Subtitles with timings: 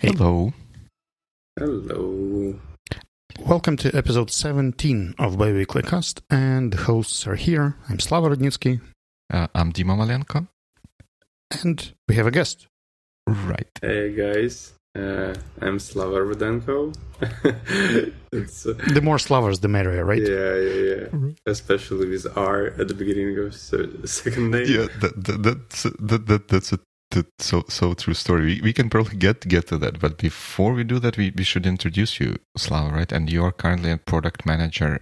[0.00, 0.52] Hello.
[1.58, 2.60] Hello.
[3.40, 7.76] Welcome to episode 17 of Biweekly Cast, and the hosts are here.
[7.88, 8.80] I'm Slava Rudnitsky,
[9.32, 10.48] Uh, I'm Dima Malenko.
[11.62, 12.66] and we have a guest.
[13.26, 13.70] Right.
[13.80, 14.72] Hey guys.
[14.96, 16.96] Uh, I'm Slava Rudenko.
[18.32, 20.22] it's, uh, The more Slavars, the merrier, right?
[20.22, 21.32] Yeah, yeah, yeah.
[21.44, 24.66] Especially with R at the beginning of so, second name.
[24.66, 26.78] Yeah, that, that, that's that, that that's a
[27.10, 28.44] that so so true story.
[28.44, 31.44] We, we can probably get get to that, but before we do that, we, we
[31.44, 33.12] should introduce you, Slava, right?
[33.12, 35.00] And you are currently a product manager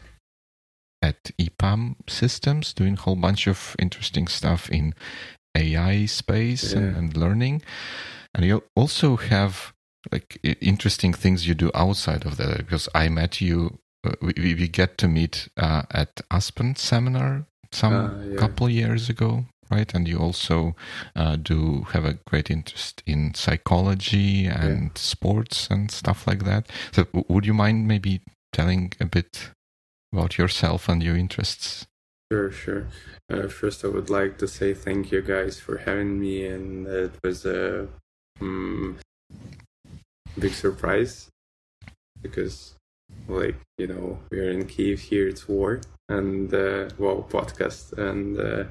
[1.03, 4.95] at EPAM Systems, doing a whole bunch of interesting stuff in
[5.57, 7.63] AI space and, and learning.
[8.35, 9.74] And you also have
[10.13, 12.59] like interesting things you do outside of that.
[12.59, 17.93] Because I met you, uh, we, we get to meet uh, at Aspen seminar some
[17.93, 18.37] Ah, yeah.
[18.37, 19.93] couple years ago, right?
[19.95, 20.77] And you also
[21.17, 26.71] uh, do have a great interest in psychology and sports and stuff like that.
[26.93, 28.21] So, would you mind maybe
[28.53, 29.51] telling a bit
[30.13, 31.87] about yourself and your interests?
[32.33, 32.87] Sure, sure.
[33.31, 37.13] Uh, first, I would like to say thank you guys for having me, and it
[37.23, 37.89] was a
[38.41, 38.97] mm,
[40.39, 41.29] big surprise
[42.23, 42.75] because,
[43.29, 48.65] like, you know, we're in Kiev here, it's war, and uh, well, podcast, and uh,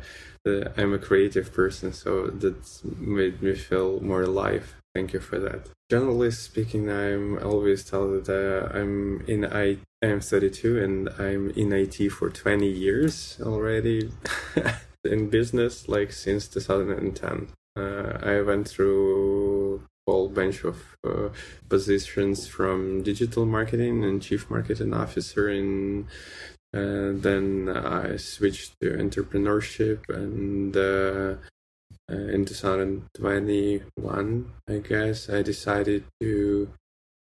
[0.47, 4.75] uh, I'm a creative person, so that made me feel more alive.
[4.95, 5.69] Thank you for that.
[5.89, 11.71] Generally speaking, I'm always told that uh, I'm in I I'm 32 and I'm in
[11.71, 14.11] IT for 20 years already.
[15.05, 19.42] in business, like since 2010, uh, I went through
[20.07, 21.29] whole bunch of uh,
[21.69, 26.07] positions from digital marketing and chief marketing officer in
[26.73, 31.35] uh, then I switched to entrepreneurship and uh,
[32.11, 36.69] uh, in 2021, I guess, I decided to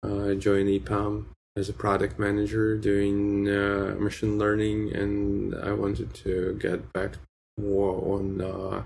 [0.03, 6.55] uh, join EPAM as a product manager doing uh, machine learning, and I wanted to
[6.61, 7.15] get back
[7.57, 8.83] more on uh,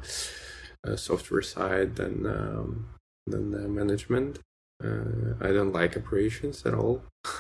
[0.96, 2.88] software side than um,
[3.28, 4.40] than the management.
[4.84, 7.04] Uh, I don't like operations at all,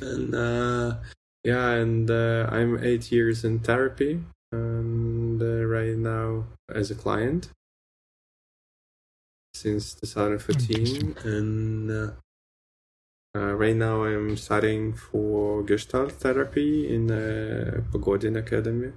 [0.00, 0.96] and uh,
[1.44, 7.50] yeah, and uh, I'm eight years in therapy, and uh, right now as a client
[9.54, 12.10] since 2015, and uh,
[13.36, 18.92] uh, right now I'm studying for Gestalt therapy in the Pogodin Academy.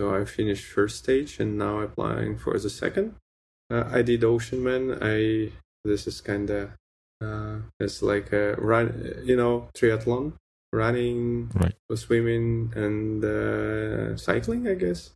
[0.00, 3.14] So I finished first stage, and now applying for the second.
[3.70, 4.98] Uh, I did Oceanman.
[5.00, 5.52] I
[5.84, 6.70] this is kind of
[7.22, 10.32] uh, it's like a run, you know, triathlon,
[10.72, 11.74] running, Right.
[11.94, 15.10] swimming, and uh, cycling, I guess,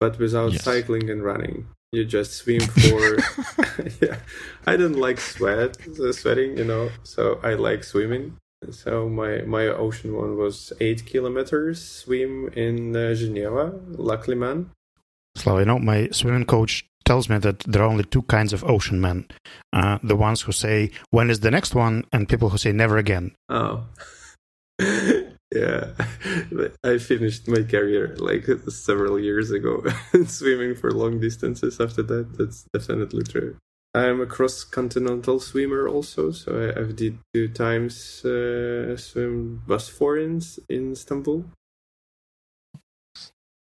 [0.00, 0.64] but without Yes.
[0.64, 1.66] cycling and running.
[1.92, 3.16] You just swim for.
[4.00, 4.20] yeah,
[4.66, 6.90] I don't like sweat, the sweating, you know.
[7.02, 8.36] So I like swimming.
[8.70, 14.66] So my my ocean one was eight kilometers swim in uh, Geneva, Lac Léman.
[15.36, 18.62] Slava, you know, my swimming coach tells me that there are only two kinds of
[18.62, 19.18] ocean men
[19.72, 20.76] uh, the ones who say,
[21.10, 23.26] when is the next one, and people who say, never again.
[23.48, 23.74] Oh.
[24.80, 25.82] yeah.
[26.84, 29.82] I finished my career like several years ago
[30.26, 32.26] swimming for long distances after that.
[32.38, 33.56] That's definitely true.
[33.92, 40.16] I'm a cross continental swimmer also, so I, I've did two times uh, swim Bosphor
[40.18, 41.44] in, in Istanbul.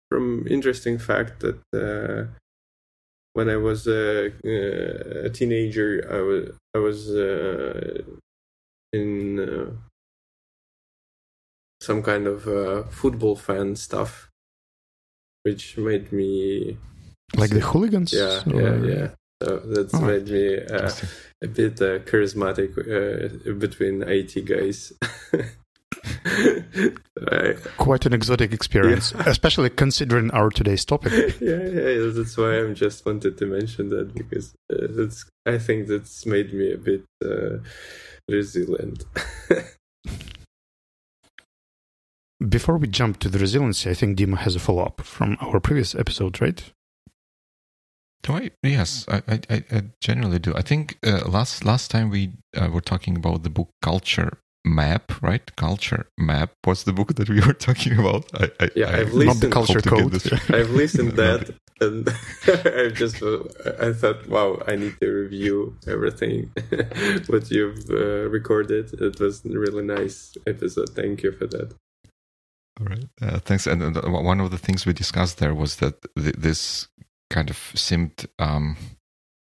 [0.09, 2.38] From interesting fact that uh,
[3.34, 6.44] when I was a, uh, a teenager, I was
[6.75, 8.02] I was uh,
[8.94, 9.72] in uh,
[11.81, 14.30] some kind of uh, football fan stuff,
[15.44, 16.78] which made me
[17.36, 18.14] Like the hooligans?
[18.14, 19.08] yeah or- yeah yeah.
[19.41, 20.02] So that's Oh.
[20.06, 20.91] made me uh,
[21.41, 24.94] a bit uh, charismatic uh, between IT guys.
[27.32, 31.11] I, Quite an exotic experience, especially considering our today's topic.
[31.41, 35.88] yeah, yeah, that's why I just wanted to mention that because uh, that's I think
[35.88, 37.58] that's made me a bit uh,
[38.29, 39.05] resilient.
[42.49, 45.59] Before we jump to the resiliency, I think Dima has a follow up from our
[45.59, 46.64] previous episode, right?
[48.23, 48.52] Do I?
[48.64, 50.53] Yes, I, I, I- I generally do.
[50.55, 55.11] I think uh, last last time we uh, were talking about the book Culture map
[55.22, 58.99] right culture map what's the book that we were talking about I, I, Yeah, I
[58.99, 60.55] I've Not the culture hope to get code.
[60.55, 62.08] I've listened that and
[62.47, 63.40] I just uh,
[63.79, 66.52] I thought, wow, I need to review everything
[67.28, 68.93] what you've uh, recorded.
[68.93, 70.91] It was a really nice episode.
[70.91, 71.73] Thank you for that.
[72.79, 73.05] All right.
[73.22, 73.67] Uh, thanks.
[73.67, 76.87] And uh, one of the things we discussed there was that th- this
[77.29, 78.78] kind of seemed um,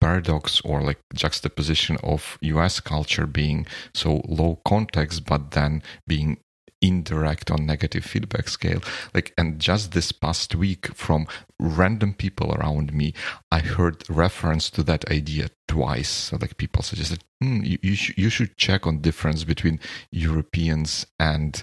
[0.00, 6.38] paradox or like juxtaposition of US culture being so low context, but then being
[6.82, 8.80] indirect on negative feedback scale
[9.12, 11.26] like and just this past week from
[11.58, 13.12] random people around me
[13.52, 18.14] i heard reference to that idea twice so like people suggested hmm, you, you, sh-
[18.16, 19.78] you should check on difference between
[20.10, 21.62] europeans and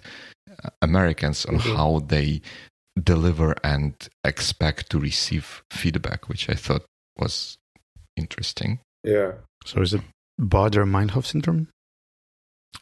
[0.63, 1.75] uh, americans on Mhm.
[1.75, 2.39] how they
[3.01, 3.94] deliver and
[4.24, 6.86] expect to receive feedback which i thought
[7.18, 7.57] was
[8.17, 9.33] interesting Yeah.
[9.65, 10.01] So is it
[10.39, 11.69] Baader-Meinhof syndrome?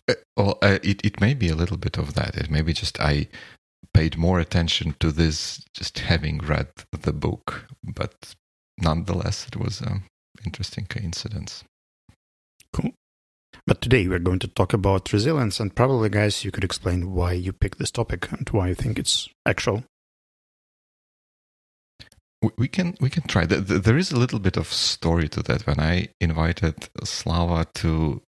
[0.09, 2.35] Uh, well, uh, it it may be a little bit of that.
[2.35, 3.27] It may be just I
[3.93, 8.35] paid more attention to this just having read the book, but
[8.77, 10.03] nonetheless, it was an
[10.45, 11.63] interesting coincidence.
[12.73, 12.91] Cool.
[13.65, 17.33] But today we're going to talk about resilience, and probably, guys, you could explain why
[17.33, 19.83] you picked this topic and why you think it's actual.
[22.41, 23.45] We, can we can try.
[23.45, 25.67] Th- th- There is a little bit of story to that.
[25.67, 28.21] When I invited Slava to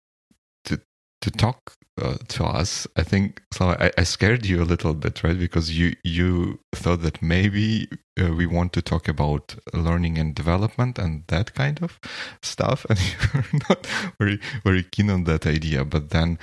[0.65, 0.81] to
[1.21, 5.23] to talk uh, to us, I think Slava, I, I scared you a little bit,
[5.23, 5.39] right?
[5.39, 7.89] Because you you thought that maybe
[8.21, 11.99] uh, we want to talk about learning and development and that kind of
[12.43, 12.99] stuff, and
[13.33, 13.87] you're not
[14.19, 15.85] very very keen on that idea.
[15.85, 16.39] But then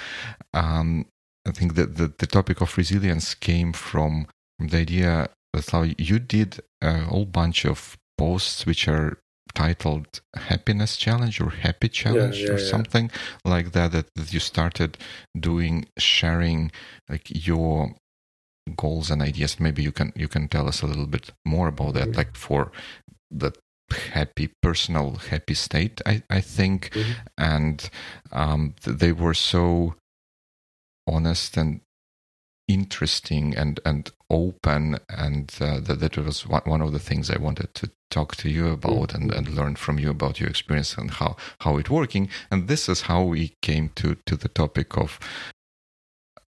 [0.54, 1.06] um,
[1.46, 4.26] I think that the, the topic of resilience came from
[4.58, 5.30] the idea
[5.60, 9.18] Slava, you did a whole bunch of posts which are
[9.54, 12.64] titled happiness challenge or happy challenge yeah, or yeah.
[12.70, 13.10] something
[13.44, 14.98] like that, that you started
[15.38, 16.72] doing sharing
[17.08, 17.94] like your
[18.76, 21.92] goals and ideas maybe you can you can tell us a little bit more about
[21.94, 22.16] that Mhm.
[22.16, 22.72] like for
[23.30, 23.52] the
[24.12, 27.14] happy personal happy state i i think Mhm.
[27.36, 27.90] and
[28.32, 29.94] um th- they were so
[31.06, 31.80] honest and
[32.66, 37.72] interesting and and open and uh, that, that was one, of the things i wanted
[37.74, 41.36] to talk to you about and, and learn from you about your experience and how
[41.60, 42.28] how it working.
[42.50, 45.18] And this is how we came to to the topic of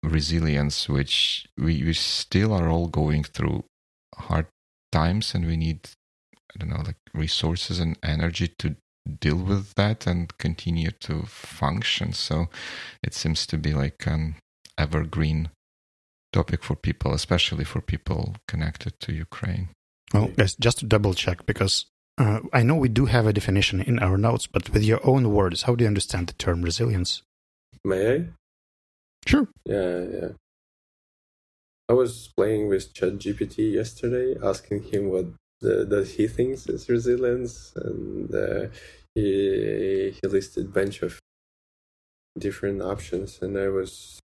[0.03, 3.63] resilience which we, we still are all going through
[4.15, 4.45] hard
[4.91, 5.89] times and we need
[6.53, 8.75] i don't know like resources and energy to
[9.07, 12.13] deal with that and continue to function.
[12.13, 12.49] So
[13.03, 14.35] it seems to be like an
[14.77, 15.49] evergreen
[16.39, 19.65] topic for people especially for people connected to ukraine
[20.13, 21.85] Well, guys, just to double check, because
[22.17, 25.31] uh, I know we do have a definition in our notes, but with your own
[25.31, 27.21] words, how do you understand the term resilience?
[27.83, 28.25] May I?
[29.25, 29.47] Sure.
[29.65, 30.29] Yeah, yeah.
[31.89, 35.25] I was playing with ChatGPT yesterday, asking him what
[35.61, 38.67] the, that he thinks is resilience, and uh,
[39.15, 41.19] he he listed a bunch of
[42.37, 44.19] different options, and I was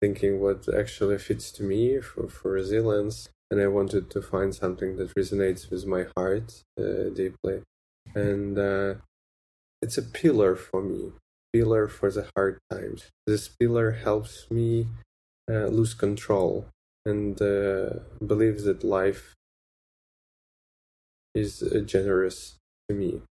[0.00, 4.96] thinking what actually fits to me for, for resilience, and I wanted to find something
[4.96, 7.62] that resonates with my heart uh, deeply,
[8.14, 8.94] and uh,
[9.82, 11.12] it's a pillar for me
[11.56, 13.06] pillar for the hard times.
[13.26, 14.88] This pillar helps me
[15.50, 16.66] uh, lose control
[17.06, 19.34] and uh, believe that life
[21.34, 22.56] is uh, generous
[22.88, 23.22] to me,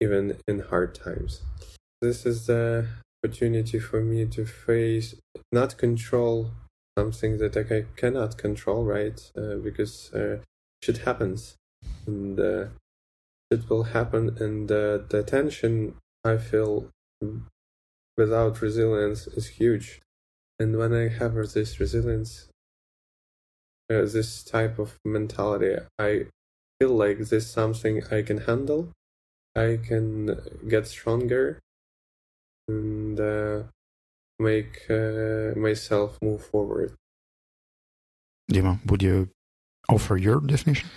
[0.00, 1.42] even in hard times.
[2.00, 2.86] This is the
[3.24, 5.14] opportunity for me to face,
[5.50, 6.50] not control
[6.98, 9.18] something that I cannot control, right?
[9.36, 10.40] Uh, because uh,
[10.82, 11.56] shit happens,
[12.06, 12.66] and uh,
[13.50, 16.90] it will happen, and the tension I feel
[18.16, 20.02] without resilience is huge.
[20.58, 22.48] And when I have this resilience,
[23.90, 26.26] uh, this type of mentality, I
[26.78, 28.92] feel like this is something I can handle.
[29.56, 30.38] I can
[30.68, 31.60] get stronger
[32.68, 33.62] and uh,
[34.38, 36.94] make uh, myself move forward.
[38.50, 39.28] Dima, would you
[39.88, 40.88] offer your definition?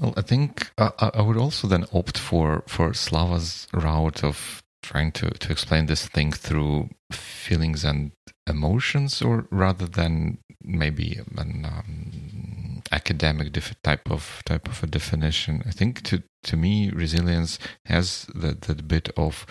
[0.00, 4.62] Well, I think uh, I I would also then opt for for Slava's route of
[4.82, 8.12] trying to to explain this thing through feelings and
[8.46, 15.62] emotions, or rather than maybe an um, academic def- type of type of a definition.
[15.66, 19.46] I think to to me, resilience has that that bit of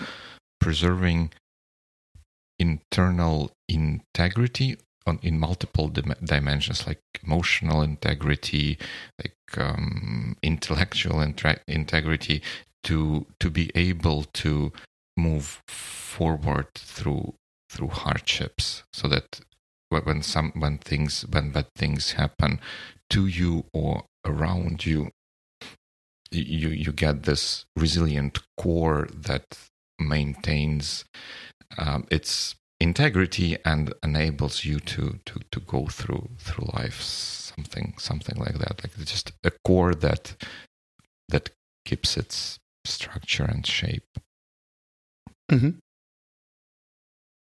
[0.60, 1.32] preserving
[2.60, 8.78] internal integrity on in multiple dim- dimensions like emotional integrity
[9.18, 12.42] like um, intellectual intra- integrity
[12.84, 14.72] to to be able to
[15.18, 17.34] move forward through
[17.70, 19.42] through hardships so that
[19.90, 22.60] when some when things when bad things happen
[23.10, 25.10] to you or around you
[26.32, 29.58] you you get this resilient core that
[30.00, 31.06] maintains
[31.78, 38.38] um, its integrity and enables you to to to go through through life something something
[38.38, 40.36] like that like just a core that
[41.28, 41.50] that
[41.86, 44.08] keeps its structure and shape
[45.52, 45.72] mm-hmm.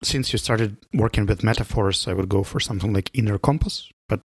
[0.01, 4.21] since you started working with metaphors i would go for something like inner compass but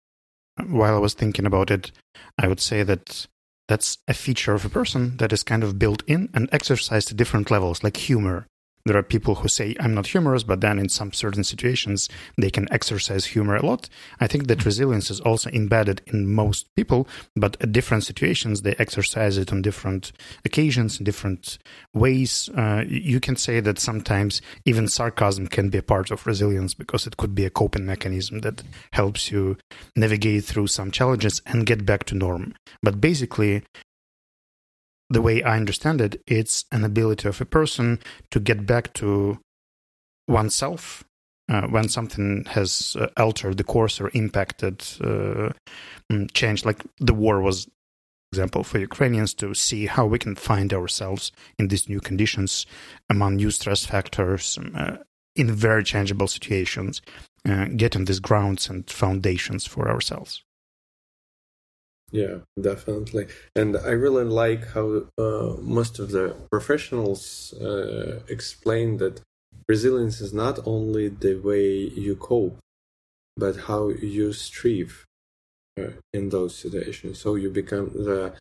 [0.67, 1.93] while i was thinking about it
[2.39, 3.27] i would say that
[3.71, 7.17] that's a feature of a person that is kind of built in and exercised at
[7.17, 8.49] different levels like humor
[8.85, 12.51] there are people who say i'm not humorous but then in some certain situations they
[12.51, 13.89] can exercise humor a lot.
[14.21, 17.07] I think that resilience is also embedded in most people
[17.37, 20.13] but at different situations they exercise it on different
[20.45, 21.59] occasions in different
[21.95, 22.49] ways.
[22.57, 27.07] Uh, you can say that sometimes even sarcasm can be a part of resilience because
[27.07, 29.57] it could be a coping mechanism that helps you
[29.97, 32.55] navigate through some challenges and get back to norm.
[32.83, 33.63] But basically
[35.11, 37.99] the way I understand it, it's an ability of a person
[38.31, 39.39] to get back to
[40.29, 41.05] oneself
[41.51, 45.51] uh, when something has uh, altered the course or impacted, uh,
[46.11, 46.65] mm, changed.
[46.65, 47.69] Like the war was
[48.33, 52.65] example for Ukrainians to see how we can find ourselves in these new conditions
[53.09, 54.97] among new stress factors um, uh,
[55.35, 57.03] in very changeable situations,
[57.49, 60.45] uh, getting these grounds and foundations for ourselves.
[62.11, 63.27] Yeah, definitely.
[63.55, 69.21] And I really like how uh, most of the professionals uh, explain that
[69.69, 72.59] resilience is not only the way you cope,
[73.37, 75.05] but how you strive
[75.79, 77.21] uh, in those situations.
[77.21, 78.35] So you become the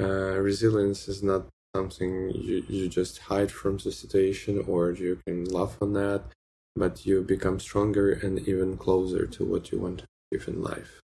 [0.00, 1.46] uh, resilience is not
[1.76, 6.22] something you, you just hide from the situation or you can laugh on that,
[6.74, 11.00] but you become stronger and even closer to what you want to achieve in life.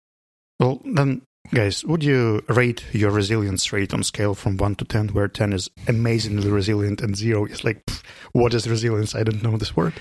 [0.59, 1.23] Well, then
[1.53, 5.53] Guys, would you rate your resilience rate on scale from 1 to 10, where 10
[5.53, 9.17] is amazingly resilient and 0 is like, pff, what is resilience?
[9.17, 9.95] I don't know this word.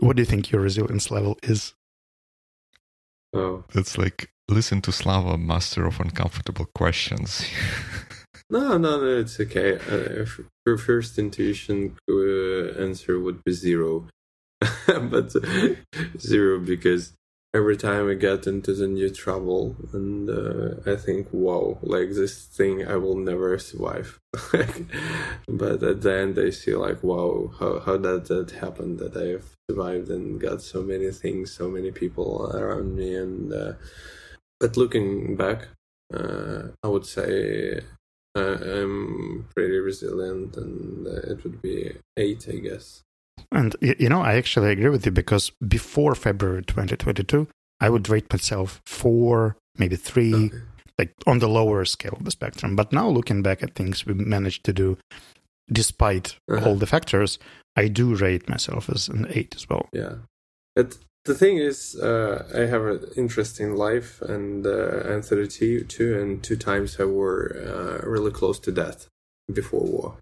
[0.00, 1.72] What do you think your resilience level is?
[3.32, 3.64] Oh.
[3.74, 7.46] It's like, listen to Slava, master of uncomfortable questions.
[8.50, 9.76] no, no, no, it's okay.
[9.76, 10.26] Uh,
[10.62, 14.08] for first intuition uh, answer would be 0.
[14.86, 15.32] but
[16.18, 17.12] zero because
[17.54, 22.46] every time I get into the new trouble, and uh, I think, wow, like this
[22.46, 24.18] thing I will never survive.
[25.48, 29.48] but at the end, I see like, wow, how how did that happen that I've
[29.70, 33.72] survived and got so many things, so many people around me, and uh,
[34.58, 35.68] but looking back,
[36.12, 37.80] uh, I would say
[38.36, 43.02] uh, I'm pretty resilient, and uh, it would be eight, I guess.
[43.52, 47.48] And you know, I actually agree with you because before February 2022,
[47.80, 50.56] I would rate myself four, maybe three, okay.
[50.98, 52.76] like on the lower scale of the spectrum.
[52.76, 54.98] But now looking back at things we managed to do,
[55.72, 56.68] despite uh-huh.
[56.68, 57.38] all the factors,
[57.76, 59.88] I do rate myself as an eight as well.
[59.92, 60.16] Yeah.
[60.76, 66.42] It, the thing is, uh, I have an interesting life, and uh, I'm 32, and
[66.42, 69.08] two times I were uh, really close to death
[69.52, 70.18] before war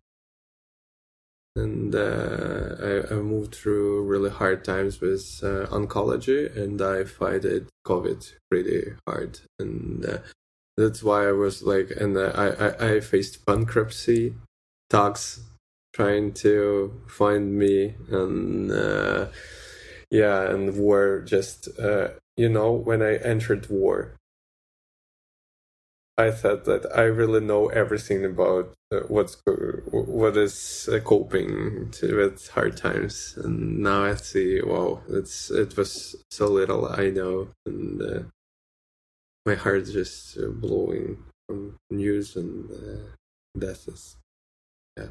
[1.54, 7.44] and uh, I, I, moved through really hard times with uh, oncology and i fight
[7.44, 9.40] it covid pretty hard.
[9.59, 10.18] And uh,
[10.76, 14.35] that's why i was like and uh, I, I, I faced bankruptcy
[14.88, 15.40] talks
[15.92, 19.26] trying to find me and uh,
[20.11, 24.14] yeah and war just uh, you know when i entered war
[26.19, 32.16] I thought that I really know everything about uh, what's what is uh, coping to,
[32.16, 37.49] with hard times, and now I see, wow, it's it was so little I know,
[37.64, 38.23] and uh,
[39.47, 44.16] my heart just uh, blowing from news and uh, deaths.
[44.99, 45.09] Yeah,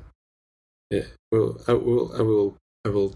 [0.92, 1.08] yeah.
[1.32, 3.16] Well, I will, I will, I will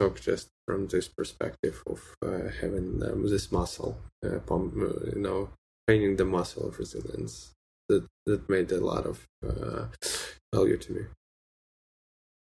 [0.00, 3.98] talk just from this perspective of uh, having um, this muscle,
[4.46, 5.50] pump, you know,
[5.90, 7.52] training the muscle of resilience
[7.88, 9.86] that that made a lot of uh,
[10.54, 11.02] value to me.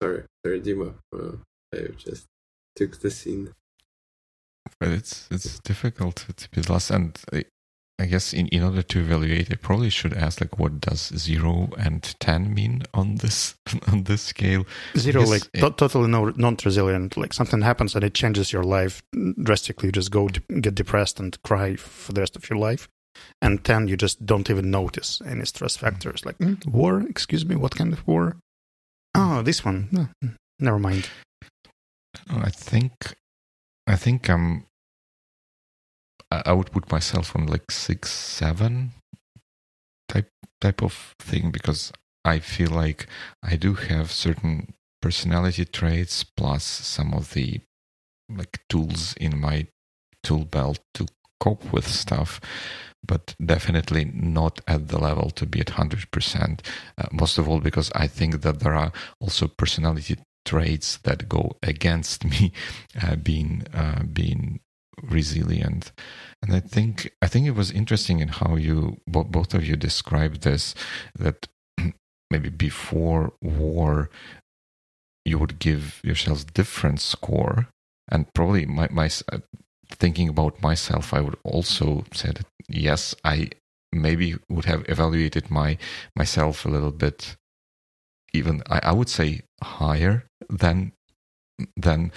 [0.02, 0.96] Sorry, sorry, Dima.
[1.16, 1.38] Uh,
[1.74, 2.26] I just
[2.76, 3.54] took the scene.
[4.80, 7.46] But it's it's difficult to be lost, and I,
[8.00, 11.70] I guess in, in order to evaluate, I probably should ask like, what does zero
[11.78, 13.56] and ten mean on this
[13.92, 14.66] on this scale?
[14.98, 17.16] Zero, like it, to- totally no, non-resilient.
[17.16, 19.02] Like something happens and it changes your life
[19.42, 19.88] drastically.
[19.88, 22.90] You just go de- get depressed and cry for the rest of your life
[23.42, 27.56] and 10 you just don't even notice any stress factors like mm, war excuse me
[27.56, 28.38] what kind of war
[29.16, 30.10] oh this one
[30.60, 31.10] never mind.
[32.30, 33.16] I think,
[33.86, 34.66] I think I'm.
[36.30, 38.92] I would put myself on like six, seven
[40.10, 41.94] type type of thing because
[42.26, 43.08] I feel like
[43.42, 47.62] I do have certain personality traits plus some of the
[48.30, 49.68] like tools in my
[50.22, 51.06] tool belt to
[51.40, 52.42] cope with stuff
[53.06, 56.60] but definitely not at the level to be at 100%
[56.98, 61.58] uh, most of all because i think that there are also personality traits that go
[61.62, 62.52] against me
[63.02, 64.60] uh, being uh, being
[65.04, 65.92] resilient.
[66.42, 70.42] And i think i think it was interesting in how you both of you described
[70.42, 70.74] this
[71.18, 71.48] that
[72.32, 74.10] maybe before war
[75.26, 77.68] you would give yourselves different score
[78.10, 79.40] and probably my, my uh,
[79.90, 83.50] thinking about myself i would also say that yes i
[83.92, 85.78] maybe would have evaluated my
[86.16, 87.36] myself a little bit
[88.34, 90.92] even i, I would say higher than
[91.76, 92.12] than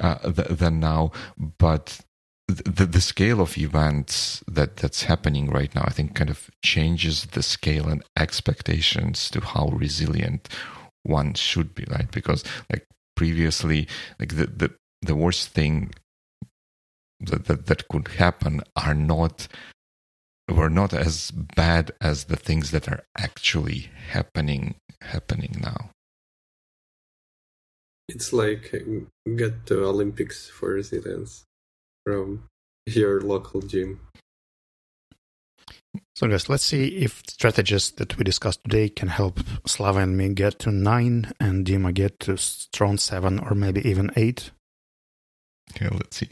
[0.00, 1.12] uh, th- than now.
[1.36, 2.00] But
[2.48, 7.26] the, the scale of events that that's happening right now i think kind of changes
[7.26, 10.48] the scale and expectations to how resilient
[11.02, 12.10] one should be right?
[12.12, 13.88] Because like previously
[14.20, 15.92] like the the, the worst thing
[17.20, 19.48] that, that that could happen are not
[20.48, 25.90] were not as bad as the things that are actually happening happening now
[28.08, 31.44] it's like uh, get to olympics for resilience
[32.04, 32.44] from
[32.86, 34.00] your local gym
[36.14, 40.30] so, guys, let's see if strategies that we discussed today can help Slava and me
[40.30, 44.50] get to 9 and Dima get to strong 7 or maybe even 8.
[45.78, 46.30] Yeah, let's see.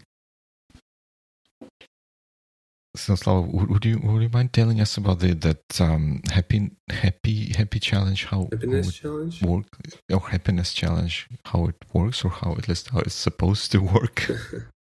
[2.96, 7.52] So, Slava, would you would you mind telling us about the that um, happy happy
[7.52, 8.26] happy challenge?
[8.26, 9.66] How happiness how challenge work
[10.12, 11.28] or happiness challenge?
[11.44, 14.30] How it works, or how at least how it's supposed to work?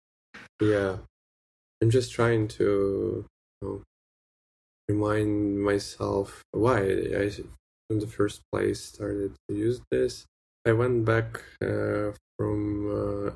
[0.60, 0.96] yeah,
[1.80, 3.24] I'm just trying to
[3.62, 3.82] you know,
[4.86, 7.30] remind myself why I,
[7.88, 10.26] in the first place, started to use this.
[10.66, 12.60] I went back uh, from
[12.92, 13.30] uh,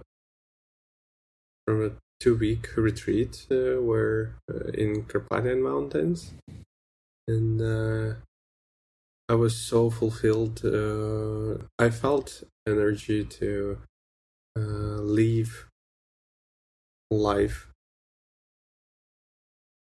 [1.67, 3.81] from a two week retreat uh,
[4.51, 6.33] uh, in Carpathian Mountains,
[7.27, 8.15] and uh,
[9.29, 10.65] I was so fulfilled.
[10.65, 13.79] Uh, I felt energy to
[14.57, 15.69] leave
[17.11, 17.69] life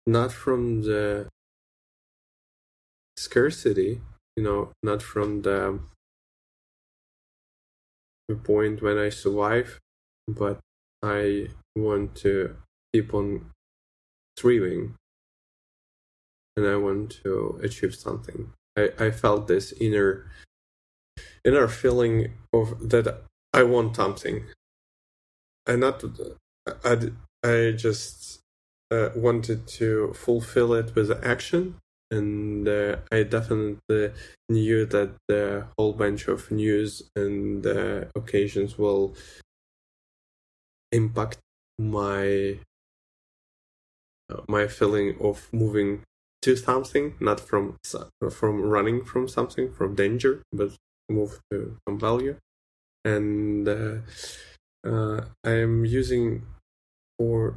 [0.05, 1.27] not from the
[3.17, 4.01] scarcity,
[4.35, 5.79] you know, not from the,
[8.27, 9.79] the point when I survive,
[10.27, 10.59] but
[11.03, 12.55] I want to
[12.93, 13.51] keep on
[14.39, 14.95] thriving
[16.55, 18.53] and I want to achieve something.
[18.77, 20.31] I, I felt this inner
[21.43, 24.45] inner feeling of that I want something.
[25.67, 26.03] And not
[26.83, 26.97] I,
[27.43, 28.39] I just
[28.91, 31.75] uh, wanted to fulfill it with action
[32.11, 34.11] and uh, I definitely
[34.49, 39.15] knew that the whole bunch of news and uh, occasions will
[40.93, 41.39] impact
[41.79, 42.59] my
[44.29, 46.03] uh, my feeling of moving
[46.43, 47.77] to something, not from
[48.31, 50.71] from running from something, from danger, but
[51.09, 52.35] move to some value.
[53.05, 53.95] And uh,
[54.85, 56.43] uh, I am using
[57.17, 57.55] for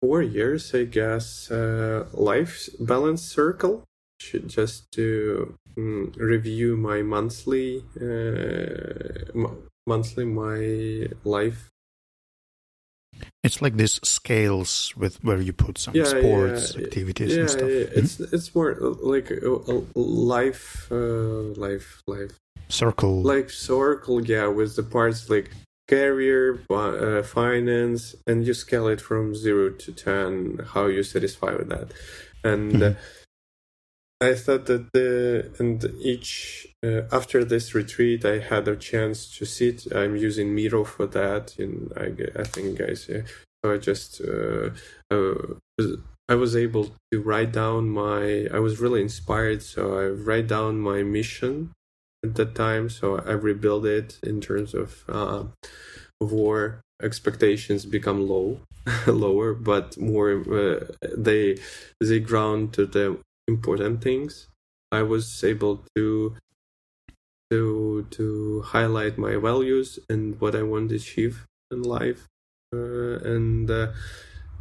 [0.00, 3.84] four years, I guess, uh, life balance circle
[4.46, 9.48] just to um, review my monthly uh,
[9.86, 11.70] monthly my life
[13.42, 17.50] it's like these scales with where you put some yeah, sports yeah, activities yeah, and
[17.50, 17.68] stuff.
[17.68, 18.34] Yeah, it's mm-hmm.
[18.34, 22.32] it's more like a, a life, uh, life, life
[22.68, 24.24] circle, life circle.
[24.24, 25.50] Yeah, with the parts like
[25.88, 30.60] career, uh, finance, and you scale it from zero to ten.
[30.72, 31.92] How you satisfy with that,
[32.42, 32.72] and.
[32.72, 32.82] Mm-hmm.
[32.82, 33.00] Uh,
[34.20, 39.44] I thought that the and each uh, after this retreat, I had a chance to
[39.44, 39.86] sit.
[39.92, 43.22] I'm using Miro for that, and I, I think guys, yeah.
[43.62, 44.70] so I just uh,
[45.10, 45.84] uh,
[46.28, 48.46] I was able to write down my.
[48.52, 51.72] I was really inspired, so I write down my mission
[52.24, 52.88] at that time.
[52.88, 55.44] So I rebuild it in terms of uh,
[56.20, 58.60] war expectations become low
[59.06, 60.80] lower but more uh,
[61.16, 61.58] they
[62.00, 63.18] they ground to the
[63.48, 64.48] important things.
[64.92, 66.36] I was able to
[67.50, 72.26] to to highlight my values and what I want to achieve in life,
[72.74, 73.92] uh, and uh,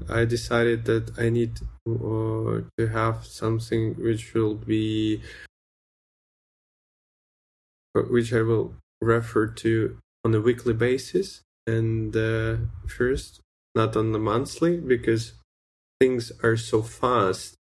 [0.10, 5.22] I decided that I need uh, to have something which will be
[7.96, 13.42] which I will refer to on a weekly basis and uh, first
[13.76, 15.34] not on the monthly because
[16.00, 17.56] things are so fast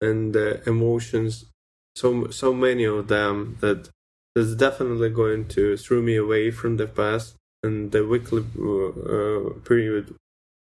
[0.00, 1.46] and uh, emotions
[1.94, 3.90] so so many of them that
[4.34, 10.14] that's definitely going to throw me away from the past and the weekly uh, period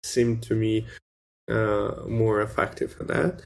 [0.04, 0.86] seemed to me
[1.50, 3.44] uh, more effective for that.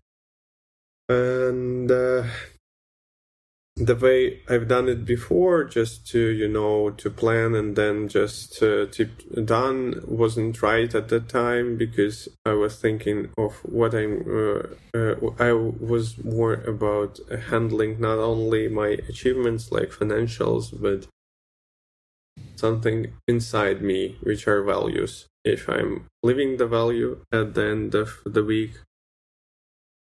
[1.07, 2.23] And uh,
[3.75, 8.63] the way I've done it before, just to you know to plan and then just
[8.63, 8.85] uh,
[9.43, 14.23] done wasn't right at the time because I was thinking of what I'm.
[14.27, 21.07] Uh, uh, I was more about handling not only my achievements like financials, but
[22.55, 25.27] something inside me, which are values.
[25.43, 28.71] If I'm living the value at the end of the week,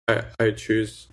[0.07, 1.07] I, I choose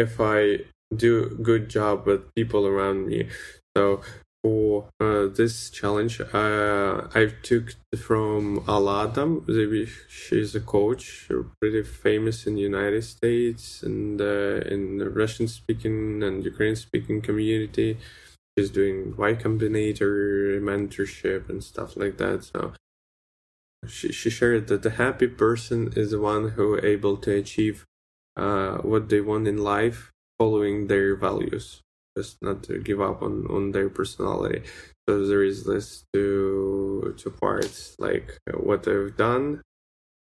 [0.00, 0.64] if I
[1.04, 3.28] do good job with people around me.
[3.76, 4.00] So
[4.42, 9.30] for uh, this challenge, uh, I took from Aladam.
[10.08, 11.28] She's a coach,
[11.60, 17.98] pretty famous in the United States and uh, in the Russian-speaking and Ukrainian-speaking community.
[18.56, 22.44] She's doing Y Combinator mentorship and stuff like that.
[22.44, 22.72] So
[23.86, 27.86] she, she shared that the happy person is the one who able to achieve
[28.36, 31.82] uh, what they want in life following their values.
[32.16, 34.62] Just not to give up on on their personality.
[35.08, 39.62] So there is this two two parts like what i've done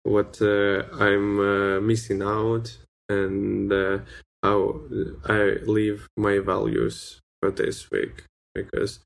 [0.03, 2.77] what uh, i'm uh, missing out
[3.09, 3.99] and uh,
[4.43, 4.81] how
[5.25, 8.23] i live my values for this week.
[8.53, 8.99] Because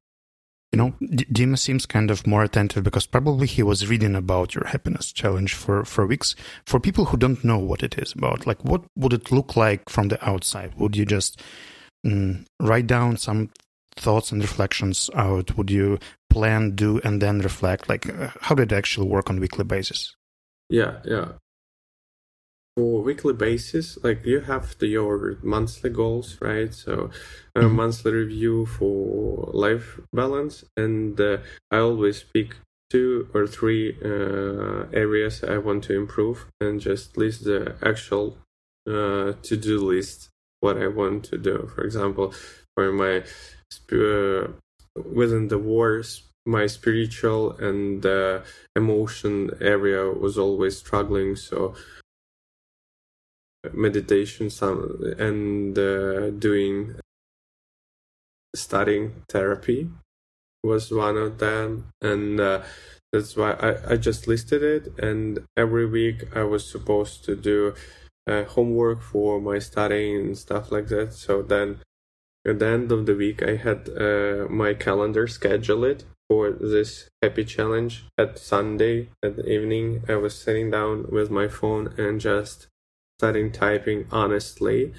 [0.71, 4.67] you know, Dima seems kind of more attentive because probably he was reading about your
[4.67, 6.35] happiness challenge for, for weeks.
[6.65, 9.89] For people who don't know what it is about, like what would it look like
[9.89, 10.73] from the outside?
[10.75, 11.41] Would you just
[12.05, 13.49] mm, write down some
[13.95, 15.55] thoughts and reflections out?
[15.57, 15.99] Would you
[16.29, 17.87] plan, do, and then reflect?
[17.87, 20.15] Like, uh, how did it actually work on a weekly basis?
[20.69, 21.33] Yeah, yeah
[22.77, 27.09] for weekly basis like you have the, your monthly goals right so
[27.55, 27.75] a mm-hmm.
[27.75, 31.37] monthly review for life balance and uh,
[31.71, 32.55] i always pick
[32.91, 38.37] two or three uh, areas i want to improve and just list the actual
[38.87, 42.31] uh, to-do list what i want to do for example
[42.75, 43.23] for my
[43.91, 44.47] uh,
[45.19, 48.39] within the wars my spiritual and uh,
[48.75, 51.73] emotion area was always struggling so
[53.73, 56.95] meditation some and uh, doing
[58.55, 59.89] studying therapy
[60.63, 61.87] was one of them.
[62.01, 62.63] And uh,
[63.11, 64.93] that's why I, I just listed it.
[64.99, 67.73] And every week i was supposed to do
[68.27, 71.13] uh, homework for my studying and stuff like that.
[71.13, 71.79] So then
[72.45, 77.09] at the end of the week i had uh, my calendar schedule it for this
[77.21, 78.05] happy challenge.
[78.17, 82.67] At sunday at the evening i was sitting down with my phone and just
[83.19, 84.93] starting typing honestly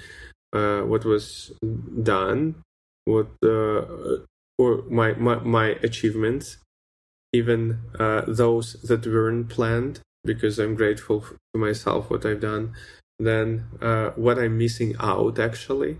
[0.53, 1.51] uh, what was
[2.03, 2.55] done,
[3.05, 3.81] what uh,
[4.57, 6.57] or my, my my achievements,
[7.33, 12.73] even uh, those that weren't planned, because I'm grateful to myself what I've done.
[13.19, 15.97] Then uh, what I'm missing out actually,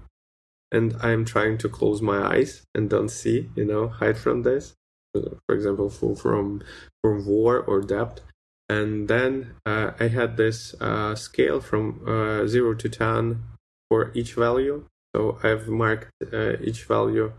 [0.71, 4.73] and I'm trying to close my eyes and don't see, you know, hide from this.
[5.13, 6.61] For example, from
[7.03, 8.21] from war or debt
[8.69, 13.43] and then uh, I had this uh, scale from uh, 0 to 10
[13.89, 14.85] for each value.
[15.15, 17.33] So I've marked uh, each value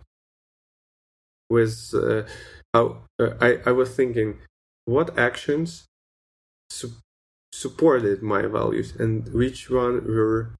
[1.48, 2.22] with uh,
[2.74, 4.38] how uh, I, I was thinking
[4.86, 5.86] what actions
[6.68, 6.94] su-
[7.52, 10.50] supported my values and which one were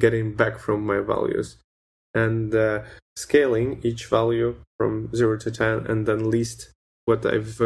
[0.00, 1.56] getting back from my values
[2.14, 2.54] and
[3.16, 6.70] scaling each value from 0 to 10 and then list
[7.04, 7.60] what I've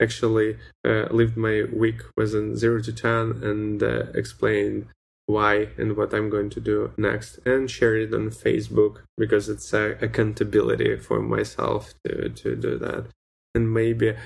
[0.00, 4.88] actually uh, lived my week within 0 to 10 and uh, explain
[5.26, 9.72] why and what I'm going to do next and share it on Facebook because it's
[9.72, 13.06] uh, accountability for myself to, to do that.
[13.54, 14.16] And maybe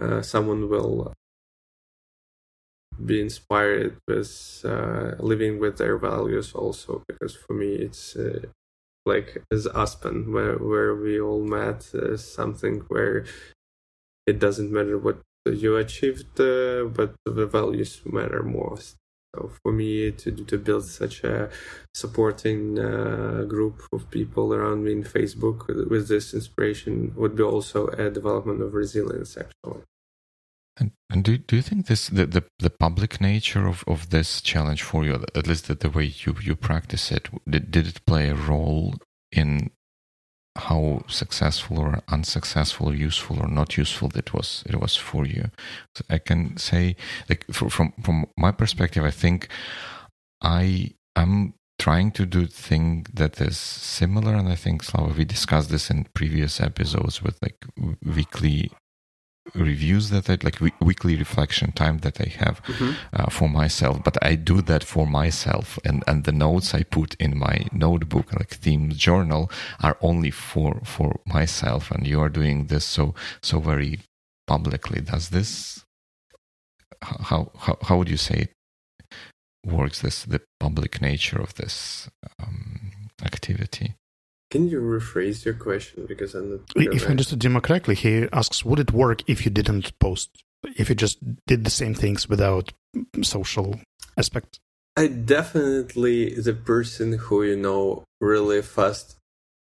[0.00, 1.12] uh, someone will
[3.04, 8.40] be inspired with uh, living with their values also because for me it's uh,
[9.04, 11.82] like as Aspen where, where we all met
[12.16, 13.24] something where
[14.26, 18.96] it doesn't matter what you achieved, uh, but the values matter most.
[19.34, 21.50] So for me to to build such a
[21.92, 27.88] supporting uh, group of people around me in Facebook with, this inspiration would be also
[27.88, 29.82] a development of resilience, actually.
[30.76, 34.40] And, and do do you think this the, the, the public nature of, of this
[34.40, 38.06] challenge for you, at least the, the way you, you practice it, did, did it
[38.06, 38.94] play a role
[39.32, 39.70] in
[40.56, 45.50] how successful or unsuccessful useful or not useful it was it was for you.
[45.96, 46.96] So i can say
[47.28, 49.48] like for, from from my perspective i think
[50.42, 55.70] i am trying to do thing that is similar and i think Slava, we discussed
[55.70, 57.66] this in previous episodes with like
[58.04, 58.70] weekly
[59.54, 62.92] reviews that I like weekly reflection time that I have mm-hmm.
[63.12, 64.02] uh, for myself.
[64.02, 68.32] But I do that for myself, and and the notes I put in my notebook,
[68.32, 71.90] like theme journal, are only for for myself.
[71.90, 74.00] And you are doing this so so very
[74.46, 75.00] publicly.
[75.00, 75.84] Does this
[77.02, 78.52] how how how would you say it
[79.66, 80.00] works?
[80.00, 83.94] This the public nature of this um, activity.
[84.54, 86.60] Can you rephrase your question because I'm not.
[86.76, 90.30] If I understood him correctly, he asks, "Would it work if you didn't post?
[90.76, 92.72] If you just did the same things without
[93.24, 93.80] social
[94.16, 94.60] aspect?"
[94.96, 99.16] I definitely the person who you know really fast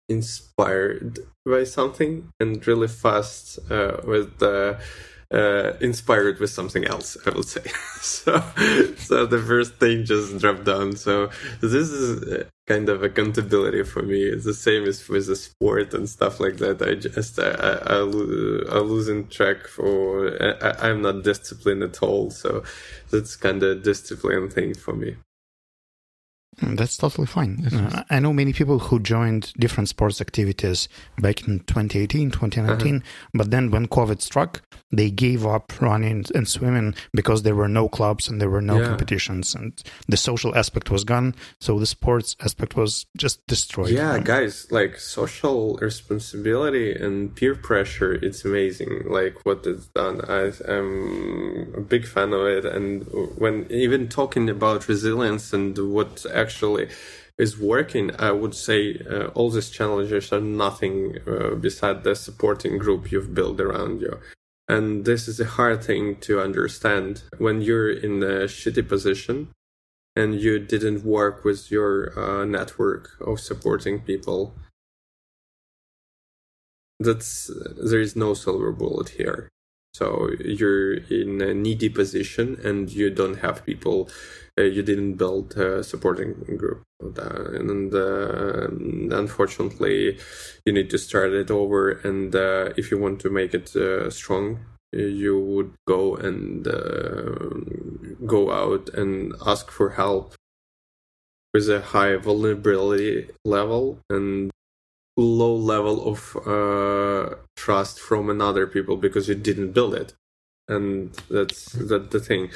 [0.10, 4.82] inspired by something and really fast uh, with the uh,
[5.82, 7.64] inspired with something else, I would say.
[8.02, 8.44] so,
[8.98, 10.96] so the first thing just dropped down.
[10.96, 11.30] So
[11.62, 14.22] this is uh, kind of accountability for me.
[14.24, 16.82] It's the same as with the sport and stuff like that.
[16.82, 22.30] I just I, I, I, I losing track for I, I'm not disciplined at all.
[22.30, 22.64] So
[23.12, 25.16] that's kind of discipline thing for me.
[26.62, 27.66] Mm, that's totally fine.
[27.74, 30.88] Uh, I know many people who joined different sports activities
[31.20, 33.30] back in 2018, 2019, uh-huh.
[33.34, 34.62] but then when COVID struck,
[34.92, 38.80] they gave up running and swimming because there were no clubs and there were no
[38.80, 38.88] yeah.
[38.88, 41.34] competitions and the social aspect was gone.
[41.60, 43.90] So the sports aspect was just destroyed.
[43.90, 49.04] Yeah, guys, like social responsibility and peer pressure, it's amazing.
[49.06, 50.22] Like what it's done.
[50.30, 52.66] I, am a big fan of it.
[52.66, 53.06] And
[53.38, 56.53] when even talking about resilience and what actually
[57.38, 62.78] is working, I would say uh, all these challenges are nothing uh, beside the supporting
[62.78, 64.20] group you've built around you.
[64.68, 69.50] And this is a hard thing to understand when you're in a shitty position
[70.16, 74.54] and you didn't work with your uh, network of supporting people.
[77.00, 77.52] That's
[77.92, 79.50] there is no silver bullet here.
[79.94, 84.10] So you're in a needy position and you don't have people
[84.58, 88.68] you didn't build a supporting group and uh,
[89.18, 90.18] unfortunately
[90.66, 91.92] you need to start it over.
[91.92, 94.60] And uh, if you want to make it uh, strong
[94.94, 97.50] you would go and uh,
[98.26, 100.36] go out and ask for help
[101.54, 104.52] with a high vulnerability level and
[105.18, 110.14] low level of uh, trust from another people because you didn't build it.
[110.68, 112.52] And that's that the thing.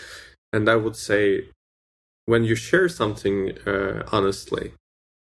[0.53, 1.49] And i would say
[2.27, 4.73] when you share something uh, honestly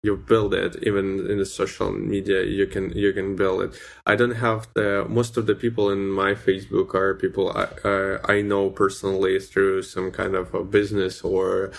[0.04, 3.72] you build it even in the social media you can you can build it
[4.07, 8.18] i don't have the most of the people in my facebook are people i uh,
[8.24, 11.72] i know personally through some kind of a business or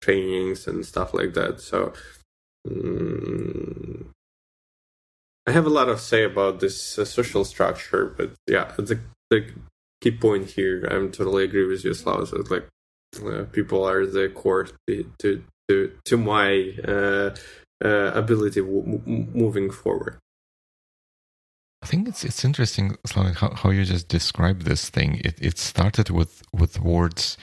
[0.00, 1.92] trainings and stuff like that so
[2.68, 4.10] um,
[5.46, 9.00] i have a lot of say about this uh, social structure but yeah the
[9.30, 9.40] the
[10.00, 12.28] key point here i'm totally agree with you Slav.
[12.28, 12.68] So like
[13.22, 17.34] uh, people are the core to to to, to my uh,
[17.84, 20.18] uh, ability w- moving forward.
[21.82, 25.20] I think it's it's interesting, Slavik, how, how you just described this thing.
[25.24, 27.36] It it started with with words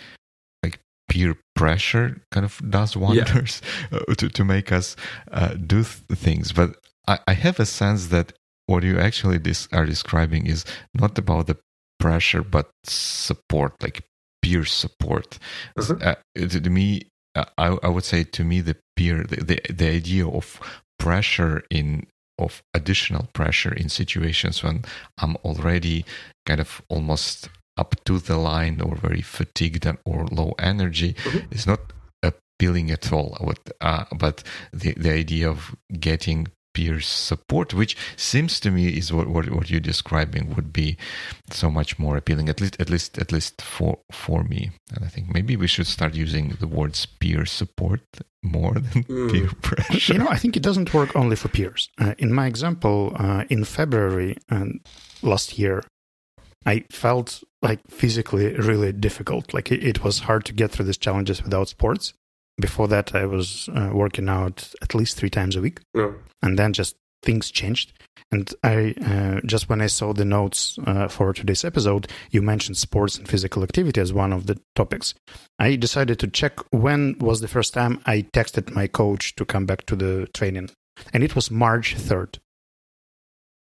[0.63, 3.99] like peer pressure, kind of does wonders yeah.
[4.09, 4.95] Uh, to to make us
[5.31, 6.51] uh, do th- things.
[6.51, 6.75] But
[7.07, 8.33] I, I have a sense that
[8.65, 11.57] what you actually dis- are describing is not about the
[11.99, 14.03] pressure, but support, like
[14.43, 15.39] peer support.
[15.77, 15.95] Uh-huh.
[16.01, 19.89] Uh, to me, uh, I, I would say to me the peer the, the, the
[19.89, 20.60] idea of
[20.99, 22.06] pressure in
[22.38, 24.84] of additional pressure in situations when
[25.19, 26.06] I'm already
[26.45, 31.53] kind of almost up to the line or very fatigued or low energy mm-hmm.
[31.53, 31.79] is not
[32.23, 33.38] appealing at all.
[33.82, 39.27] Uh, but the, the idea of getting peer support, which seems to me is what,
[39.27, 40.97] what, what you're describing would be
[41.49, 44.71] so much more appealing, at least at least at least for for me.
[44.95, 48.01] And I think maybe we should start using the words peer support
[48.43, 49.31] more than mm.
[49.31, 50.13] peer pressure.
[50.13, 51.89] You know, I think it doesn't work only for peers.
[51.99, 54.79] Uh, in my example, uh, in February and
[55.21, 55.83] last year,
[56.65, 59.53] I felt like physically really difficult.
[59.53, 62.13] Like it, it was hard to get through these challenges without sports.
[62.59, 65.79] Before that, I was uh, working out at least three times a week.
[65.95, 66.11] Yeah.
[66.41, 67.93] And then just things changed.
[68.31, 72.77] And I uh, just when I saw the notes uh, for today's episode, you mentioned
[72.77, 75.13] sports and physical activity as one of the topics.
[75.59, 79.65] I decided to check when was the first time I texted my coach to come
[79.65, 80.71] back to the training,
[81.13, 82.39] and it was March third.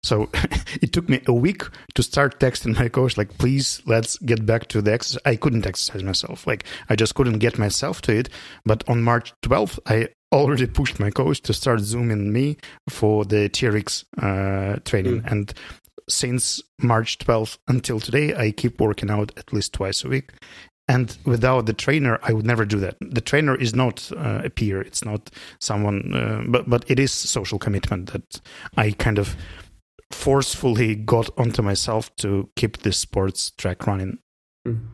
[0.06, 0.30] So
[0.82, 1.64] it took me a week
[1.96, 5.22] to start texting my coach, like, please, let's get back to the exercise.
[5.26, 6.46] I couldn't exercise myself.
[6.46, 8.30] Like, I just couldn't get myself to it.
[8.66, 13.50] But on March 12th, I already pushed my coach to start zooming me for the
[13.50, 15.22] TRX uh, training.
[15.22, 15.32] Mm.
[15.32, 15.54] And
[16.08, 20.32] since March 12th until today, I keep working out at least twice a week.
[20.88, 22.96] And without the trainer, I would never do that.
[23.02, 27.12] The trainer is not uh, a peer; it's not someone, uh, but but it is
[27.12, 28.40] social commitment that
[28.78, 29.36] I kind of
[30.16, 34.20] forcefully got onto myself to keep this sports track running.
[34.68, 34.88] Mm.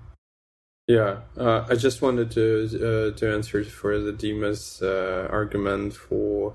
[0.88, 6.54] Yeah, uh, I just wanted to uh, to answer for the Dima's uh, argument for,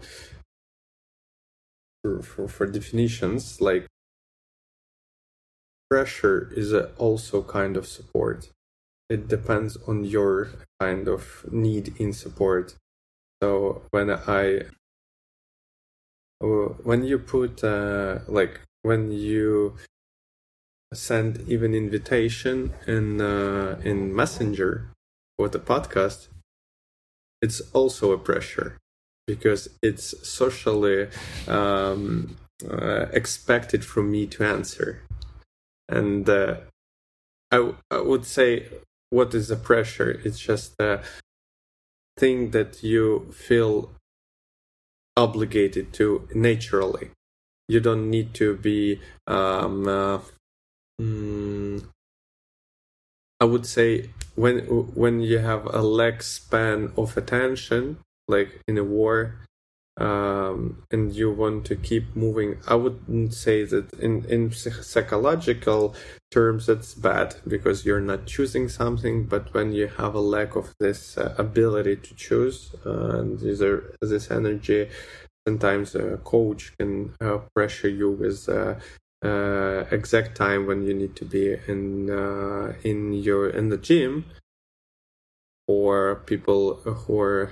[2.03, 3.87] for for for definitions like
[5.89, 8.51] pressure is also kind of support.
[9.09, 10.49] It depends on your
[10.81, 12.75] kind of need in support.
[13.41, 14.63] So when I
[16.41, 19.75] when you put uh, like when you
[20.95, 24.91] send even invitation in uh, in messenger
[25.37, 26.29] for the podcast
[27.43, 28.77] it's also a pressure
[29.27, 31.09] because it's socially
[31.49, 32.37] um,
[32.69, 35.03] uh, expected from me to answer.
[35.89, 36.57] And uh,
[37.51, 38.69] I, w- I would say
[39.11, 40.21] what is the pressure?
[40.25, 41.03] It's just a
[42.17, 43.91] thing that you feel
[45.17, 47.11] obligated to naturally.
[47.69, 50.21] You don't need to be um, uh,
[51.01, 51.85] mm,
[53.41, 54.59] i would say when
[54.95, 57.99] when you have a lack span of attention
[58.29, 59.37] like in a war
[59.99, 62.59] um, and you want to keep moving.
[62.69, 65.95] I wouldn't say that in in psychological
[66.31, 70.75] terms that's bad because you're not choosing something but when you have a lack of
[70.81, 74.89] this uh, ability to choose uh, and are this energy
[75.47, 78.75] sometimes a coach can uh, pressure you with uh,
[79.25, 84.25] uh, exact time when you need to be in uh, in your in the gym
[85.69, 87.51] or people who are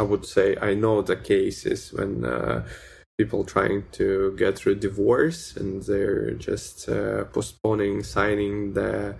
[0.00, 2.66] I would say I know the cases when uh,
[3.18, 9.16] people trying to get through divorce and they're just uh, postponing signing the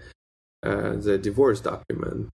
[0.62, 2.30] the divorce document.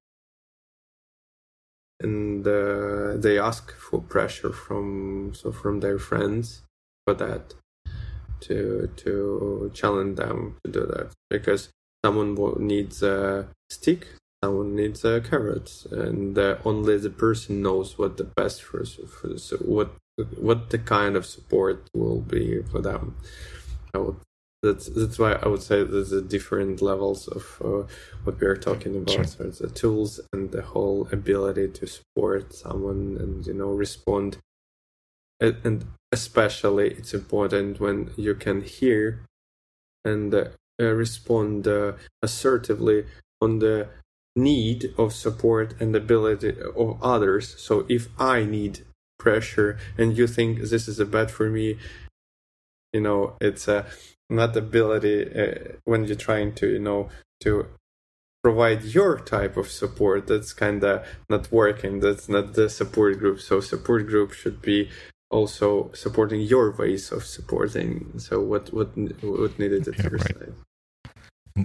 [2.01, 6.63] And uh, they ask for pressure from so from their friends
[7.05, 7.55] for that
[8.47, 8.57] to
[9.03, 11.71] to challenge them to do that because
[12.05, 14.03] someone needs a stick
[14.43, 19.39] someone needs a carrot and uh, only the person knows what the best for, for
[19.39, 19.91] so what
[20.39, 23.17] what the kind of support will be for them
[23.95, 24.17] i would
[24.63, 27.87] that's that's why I would say there's a different levels of uh,
[28.25, 29.11] what we are talking about.
[29.11, 29.25] Sure.
[29.25, 34.39] So the tools and the whole ability to support someone and you know respond,
[35.41, 39.25] and, and especially it's important when you can hear
[40.05, 40.49] and uh,
[40.81, 43.05] respond uh, assertively
[43.41, 43.89] on the
[44.37, 47.55] need of support and ability of others.
[47.59, 48.85] So if I need
[49.19, 51.79] pressure and you think this is a bad for me,
[52.97, 53.87] you know it's a
[54.31, 57.09] not ability uh, when you're trying to you know
[57.41, 57.67] to
[58.43, 63.39] provide your type of support that's kind of not working that's not the support group
[63.41, 64.89] so support group should be
[65.31, 68.91] also supporting your ways of supporting so what what
[69.23, 70.39] what needed at yeah, your right.
[70.39, 70.55] side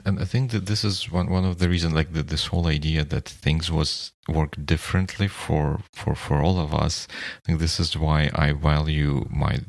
[0.06, 2.68] and, I think that this is one one of the reasons, like the, this whole
[2.68, 7.08] idea that things was work differently for for for all of us.
[7.12, 9.60] I think this is why I value my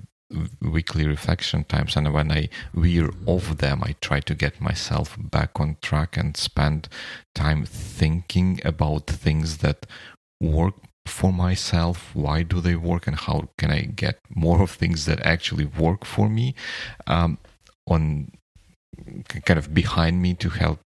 [0.60, 1.96] weekly reflection times.
[1.96, 6.36] And when i wear off them i try to get myself back on track and
[6.36, 6.88] spend
[7.34, 9.86] time thinking about things that
[10.40, 10.74] work
[11.06, 12.14] for myself.
[12.14, 13.06] Why do they work?
[13.06, 16.54] And how can i get more of things that actually work for me?
[17.06, 17.38] Um,
[17.86, 18.30] on
[19.44, 20.80] kind of behind me to help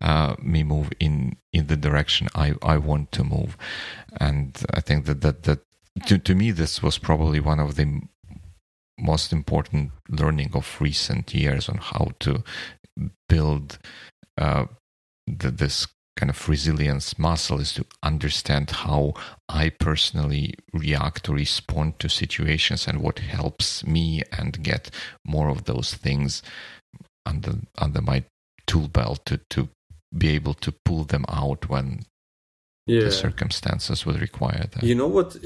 [0.00, 3.56] uh, me move in in the direction I, I want to move.
[4.20, 5.60] And I think that that that
[6.06, 8.02] to, to me this was probably one of the
[8.98, 12.44] most important learning of recent years on how to
[13.28, 13.78] build
[14.38, 14.66] uh,
[15.26, 15.86] the, this
[16.16, 19.14] kind of resilience muscle is to understand how
[19.48, 24.90] I personally react or respond to situations and what helps me and get
[25.24, 26.42] more of those things
[27.26, 28.24] under under my
[28.66, 29.68] tool belt to to
[30.16, 32.04] be able to pull them out when
[32.86, 33.04] yeah.
[33.04, 34.82] the circumstances would require that.
[34.82, 35.36] You know what?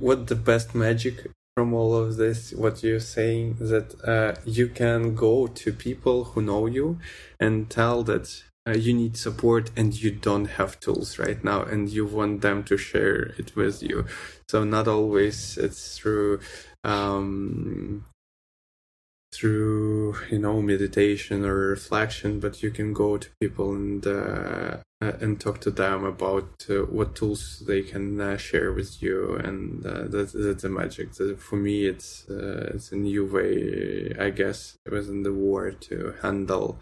[0.00, 5.14] What the best magic from all of this what you're saying that uh, you can
[5.14, 6.98] go to people who know you
[7.38, 11.90] and tell that uh, you need support and you don't have tools right now and
[11.90, 14.04] you want them to share it with you
[14.48, 16.40] so not always it's through
[16.82, 18.04] um,
[19.34, 25.12] through you know meditation or reflection but you can go to people and uh, uh
[25.20, 29.34] and talk to them about uh, what tools they can uh, share with you.
[29.36, 31.08] And uh, that's, that's the magic.
[31.38, 36.78] For me it's uh, it's a new way i guess within the war to handle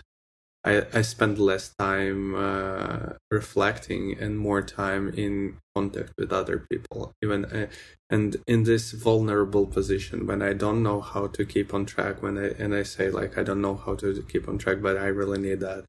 [0.64, 7.12] I, I spend less time uh, reflecting and more time in contact with other people.
[7.22, 7.66] Even uh,
[8.10, 12.22] and in this vulnerable position when I don't know how to keep on track.
[12.22, 14.96] When I and I say like I don't know how to keep on track, but
[14.96, 15.84] I really need that.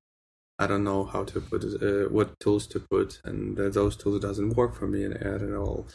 [0.58, 4.56] I don't know how to put uh, what tools to put, and those tools doesn't
[4.56, 5.88] work for me at all.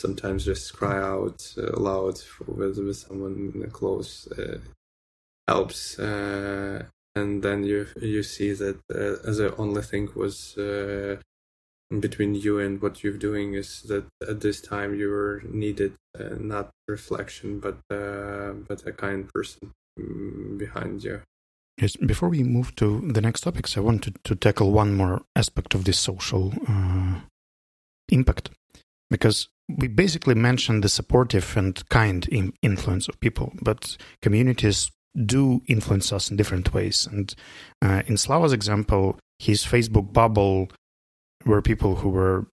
[0.00, 4.58] Sometimes just cry out uh, loud with with someone close uh,
[5.46, 6.82] helps uh,
[7.14, 11.16] and then you you see that uh, the only thing was uh,
[12.00, 16.34] between you and what you're doing is that at this time you were needed uh,
[16.38, 21.20] not reflection but uh, but a kind person mm, behind you.
[21.80, 25.74] Yes before we move to the next topics i wanted to tackle one more aspect
[25.74, 27.20] of this social uh,
[28.08, 28.50] impact
[29.10, 32.28] because we basically mentioned the supportive and kind
[32.62, 34.90] influence of people but communities
[35.24, 37.06] do influence us in different ways.
[37.10, 37.34] And
[37.82, 40.70] uh, in Slava's example, his Facebook bubble
[41.44, 42.46] were people who were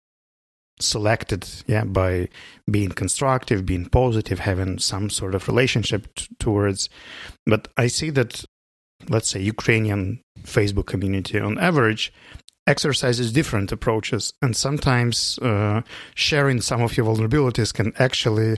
[0.80, 2.28] selected yeah by
[2.70, 6.90] being constructive being positive having some sort of relationship t- towards
[7.46, 8.44] but i see that
[9.10, 12.12] let's say ukrainian facebook community on average
[12.68, 15.82] exercises different approaches and sometimes uh,
[16.16, 18.58] sharing some of your vulnerabilities can actually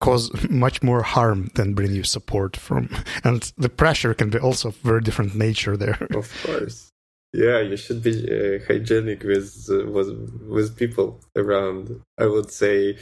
[0.00, 2.88] cause much more harm than bring you support from
[3.24, 5.98] and the pressure can be also of very different nature there.
[6.14, 6.88] Of course.
[7.32, 10.10] Yeah you should be uh, hygienic with, uh, with
[10.48, 12.02] with people around.
[12.18, 12.98] I would say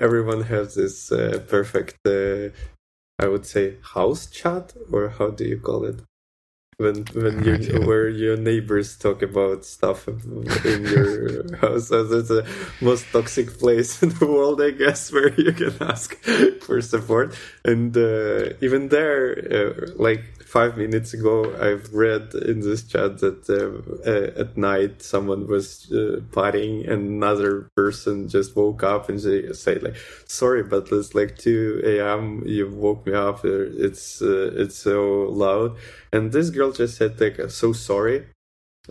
[0.00, 2.50] everyone has this uh, perfect uh,
[3.18, 6.02] i would say house chat or how do you call it
[6.78, 12.46] when when you where your neighbors talk about stuff in your house as it's the
[12.82, 16.16] most toxic place in the world i guess where you can ask
[16.66, 17.34] for support.
[17.64, 20.24] And uh, even there uh, like
[20.56, 25.92] five minutes ago, I've read in this chat that uh, uh, at night someone was
[25.92, 29.96] uh, partying and another person just woke up and they say like,
[30.26, 32.42] "Sorry, but it's like 2 a.m.
[32.46, 33.44] You woke me up.
[33.44, 34.98] Uh, it's uh, it's so
[35.44, 35.76] loud."
[36.10, 38.18] And this girl just said like, "So sorry."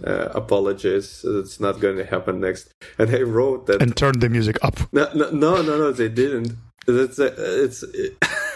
[0.10, 1.24] Uh, apologies.
[1.24, 2.64] It's not going to happen next.
[3.00, 4.76] And I wrote that and turned the music up.
[4.92, 6.52] No, no, no, no, no they didn't.
[6.88, 7.84] It's it's.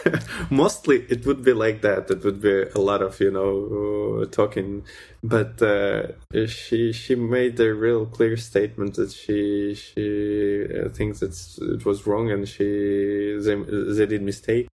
[0.50, 2.10] Mostly it would be like that.
[2.10, 4.86] It would be a lot of you know talking,
[5.24, 6.08] but uh,
[6.48, 12.08] she she made a real clear statement that she she uh, thinks it's it was
[12.08, 14.68] wrong and she they, they did mistake.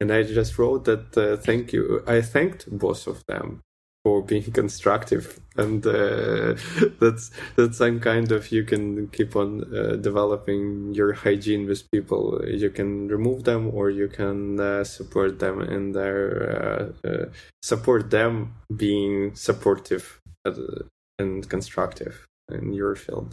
[0.00, 2.02] And I just wrote that uh, thank you.
[2.06, 3.62] I thanked both of them
[4.08, 5.24] for being constructive.
[5.56, 6.54] And uh,
[7.02, 7.24] that's
[7.56, 12.22] that's some kind of you can keep on uh, developing your hygiene with people.
[12.64, 16.20] You can remove them or you can uh, support them in their
[16.56, 17.26] uh, uh,
[17.72, 18.32] support them
[18.84, 20.04] being supportive
[21.18, 22.14] and constructive
[22.56, 23.28] in your field.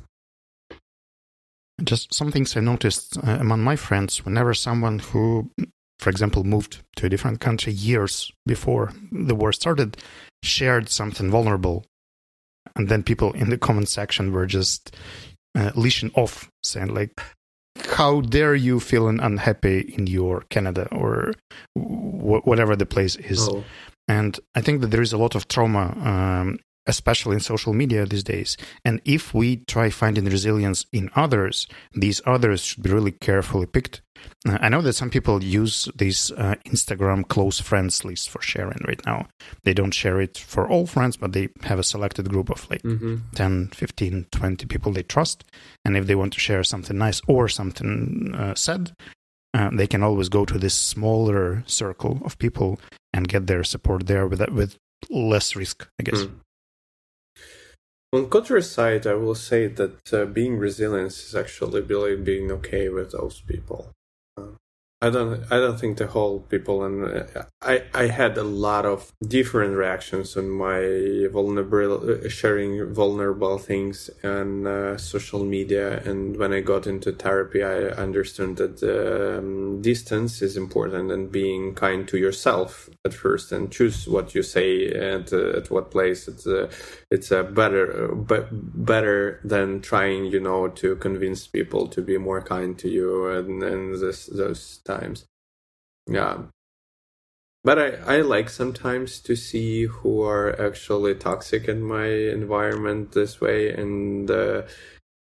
[1.91, 5.23] Just some things i noticed uh, among my friends whenever someone who
[5.99, 9.97] for example, moved to a different country years before the war started,
[10.45, 11.85] shared something vulnerable.
[12.75, 14.95] And then people in the comment section were just
[15.57, 17.21] uh, leashing off, saying, like,
[17.89, 21.33] how dare you feeling unhappy in your Canada or
[21.75, 23.47] w- whatever the place is.
[23.47, 23.63] Oh.
[24.07, 28.05] And I think that there is a lot of trauma um, especially in social media
[28.05, 28.57] these days.
[28.83, 34.01] And if we try finding resilience in others, these others should be really carefully picked.
[34.47, 39.03] I know that some people use this uh, Instagram close friends list for sharing right
[39.05, 39.27] now.
[39.63, 42.83] They don't share it for all friends, but they have a selected group of like
[42.83, 43.17] mm-hmm.
[43.35, 45.43] 10, 15, 20 people they trust.
[45.83, 48.91] And if they want to share something nice or something uh, sad,
[49.53, 52.79] uh, they can always go to this smaller circle of people
[53.13, 54.77] and get their support there with with
[55.09, 56.23] less risk, I guess.
[56.23, 56.39] Mm.
[58.13, 62.87] On contrary side, I will say that uh, being resilient is actually really being okay
[62.89, 63.91] with those people.
[65.01, 68.85] I don't I don't think the whole people and uh, I I had a lot
[68.85, 76.01] of different reactions on my vulnerable uh, sharing vulnerable things on uh, social media.
[76.03, 81.75] And when I got into therapy I understood that um, distance is important and being
[81.75, 86.27] kind to yourself at first and choose what you say and uh, at what place
[87.15, 87.87] it's a better
[88.31, 88.43] but
[88.93, 93.63] better than trying you know to convince people to be more kind to you and
[93.63, 95.25] and this those times.
[96.19, 96.35] yeah
[97.67, 102.05] but I, I like sometimes to see who are actually toxic in my
[102.39, 104.61] environment this way and uh,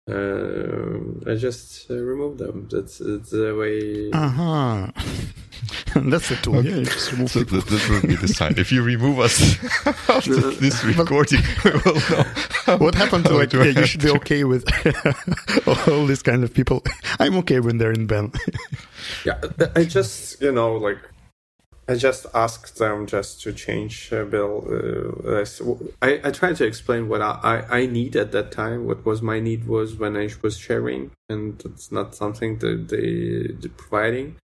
[0.06, 2.68] uh, I just uh, remove them.
[2.70, 4.10] That's, that's the way.
[4.12, 4.90] Uh huh.
[6.10, 6.58] that's the tool.
[6.58, 6.68] Okay.
[6.68, 8.54] Yeah, just remove so that, that will be the sign.
[8.58, 9.56] If you remove us
[10.08, 12.76] after this recording, we will know.
[12.76, 13.52] What happened to like?
[13.52, 14.64] Yeah, you should be okay with
[15.88, 16.82] all these kind of people.
[17.18, 18.32] I'm okay when they're in ban.
[19.24, 19.40] yeah,
[19.74, 20.98] I just you know like
[21.86, 24.64] I just asked them just to change uh, Bill.
[24.66, 25.44] Uh,
[26.00, 28.86] I, I tried to explain what I, I, need at that time.
[28.86, 33.54] What was my need was when I was sharing, and it's not something that they
[33.54, 34.36] they're providing,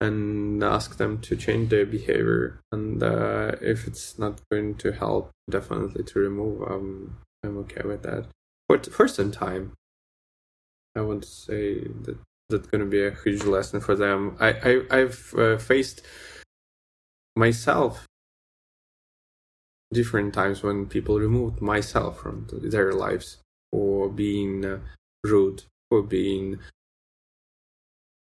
[0.00, 2.58] and ask them to change their behavior.
[2.72, 6.62] And uh, if it's not going to help, definitely to remove.
[6.68, 8.26] Um, I'm okay with that.
[8.68, 9.72] But for some time,
[10.96, 12.18] I would say that
[12.50, 14.36] that's going to be a huge lesson for them.
[14.40, 14.48] I,
[14.90, 16.02] I I've uh, faced
[17.36, 18.06] myself
[19.92, 23.38] different times when people removed myself from their lives
[23.70, 24.78] for being uh,
[25.24, 26.58] rude, for being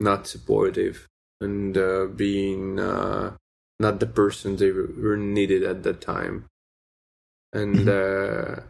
[0.00, 1.06] not supportive,
[1.40, 3.36] and uh, being uh,
[3.78, 6.46] not the person they were needed at that time.
[7.52, 7.88] And mm-hmm.
[7.88, 8.62] Uh,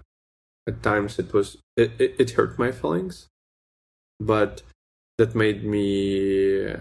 [0.67, 3.29] at times it was it, it, it hurt my feelings,
[4.21, 4.63] but
[5.19, 6.75] that made me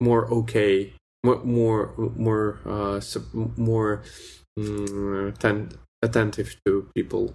[0.00, 0.94] more okay
[1.26, 1.82] more more
[2.16, 3.00] more uh,
[3.56, 4.02] more
[4.58, 7.34] um, attent- attentive to people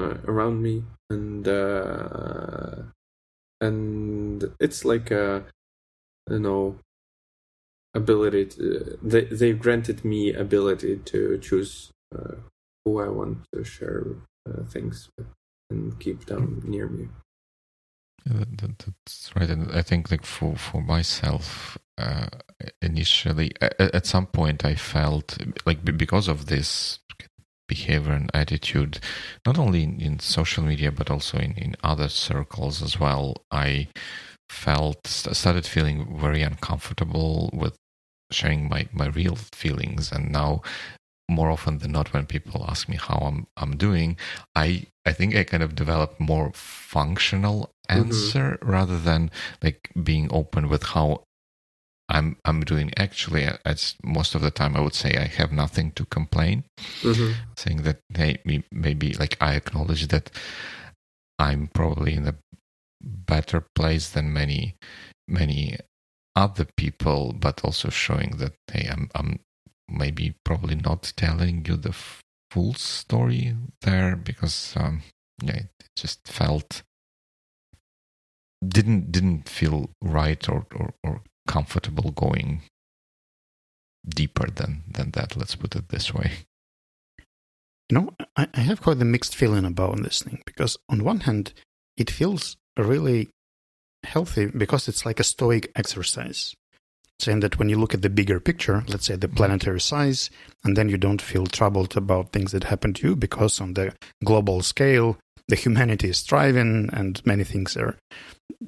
[0.00, 2.82] uh, around me and uh,
[3.60, 5.44] and it's like a
[6.30, 6.76] you know
[7.94, 12.36] ability to, they they granted me ability to choose uh,
[12.84, 14.04] who I want to share
[14.48, 15.26] uh, things with
[15.70, 17.08] and keep them near me.
[18.24, 22.26] That, that's right, and I think like for for myself, uh,
[22.80, 27.00] initially, at, at, some point, I felt like because of this
[27.68, 29.00] behavior and attitude,
[29.46, 33.36] not only in, in social media but also in in other circles as well.
[33.50, 33.88] I
[34.48, 37.76] felt started feeling very uncomfortable with
[38.30, 40.62] sharing my my real feelings, and now
[41.28, 44.16] more often than not when people ask me how I'm I'm doing,
[44.54, 47.70] I I think I kind of developed more functional.
[47.88, 48.70] Answer mm-hmm.
[48.70, 49.30] rather than
[49.62, 51.24] like being open with how
[52.08, 52.92] I'm I'm doing.
[52.96, 56.64] Actually, as most of the time, I would say I have nothing to complain.
[57.00, 57.32] Mm-hmm.
[57.56, 58.38] Saying that hey,
[58.70, 60.30] maybe like I acknowledge that
[61.38, 62.34] I'm probably in a
[63.00, 64.76] better place than many
[65.26, 65.78] many
[66.36, 69.40] other people, but also showing that hey, I'm I'm
[69.88, 71.94] maybe probably not telling you the
[72.50, 75.02] full story there because um,
[75.42, 76.82] yeah, it just felt
[78.66, 82.62] didn't didn't feel right or, or, or comfortable going
[84.08, 85.36] deeper than than that.
[85.36, 86.32] Let's put it this way.
[87.90, 91.20] You know I, I have quite a mixed feeling about this thing because on one
[91.20, 91.52] hand
[91.96, 93.28] it feels really
[94.04, 96.54] healthy because it's like a stoic exercise.
[97.20, 99.36] Saying that when you look at the bigger picture, let's say the mm-hmm.
[99.36, 100.28] planetary size,
[100.64, 103.94] and then you don't feel troubled about things that happen to you because on the
[104.24, 105.18] global scale,
[105.48, 107.96] the humanity is thriving and many things are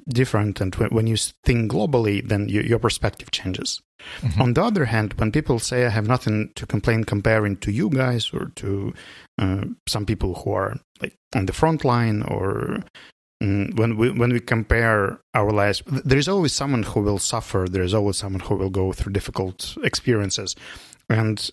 [0.09, 0.61] different.
[0.61, 3.81] And when you think globally, then you, your perspective changes.
[4.21, 4.41] Mm-hmm.
[4.41, 7.89] On the other hand, when people say, I have nothing to complain comparing to you
[7.89, 8.93] guys or to
[9.39, 12.83] uh, some people who are like on the front line or
[13.43, 17.67] Mm, when we when we compare our lives there is always someone who will suffer
[17.69, 20.55] there is always someone who will go through difficult experiences
[21.09, 21.51] and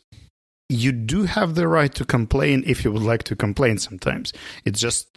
[0.72, 4.32] you do have the right to complain if you would like to complain sometimes.
[4.64, 5.08] It's just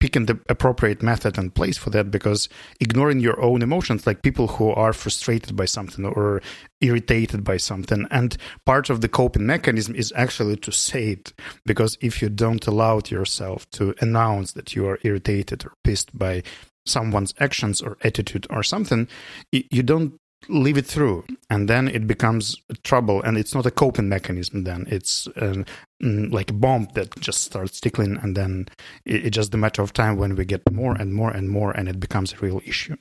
[0.00, 2.48] picking the appropriate method and place for that because
[2.78, 6.40] ignoring your own emotions like people who are frustrated by something or
[6.80, 11.32] irritated by something and part of the coping mechanism is actually to say it.
[11.66, 16.42] Because if you don't allow yourself to announce that you are irritated or pissed by
[16.86, 19.06] someone's actions or attitude or something
[19.52, 24.08] you don't leave it through and then it becomes trouble and it's not a coping
[24.08, 24.86] mechanism then.
[24.88, 25.64] It's uh,
[26.00, 28.68] like a bomb that just starts tickling and then
[29.04, 31.72] it, it's just a matter of time when we get more and more and more
[31.72, 32.96] and it becomes a real issue.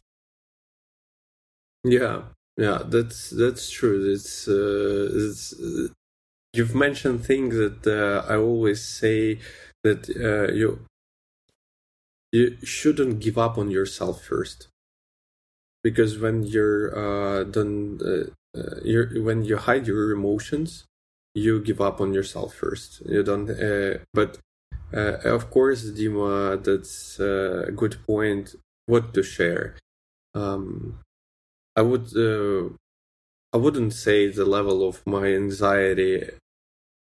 [1.84, 2.24] Yeah
[2.58, 4.12] yeah that's that's true.
[4.12, 5.88] It's, uh, it's uh,
[6.54, 9.40] you've mentioned things that uh, i always say
[9.84, 10.80] that uh, you
[12.32, 14.68] you shouldn't give up on yourself first
[15.88, 17.74] because when you're uh, done,
[18.12, 18.26] uh,
[18.60, 20.70] uh, you're, when you hide your emotions,
[21.34, 22.90] you give up on yourself first.
[23.06, 24.32] You don't, uh, but
[24.94, 28.56] uh, of course, Dima, that's a good point.
[28.86, 29.76] What to share?
[30.34, 31.00] Um,
[31.80, 32.08] I would
[33.56, 36.18] I wouldn't say the level of my anxiety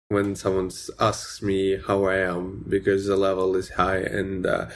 [0.09, 0.71] when someone
[1.01, 4.67] asks me how I am because the level is high and uh,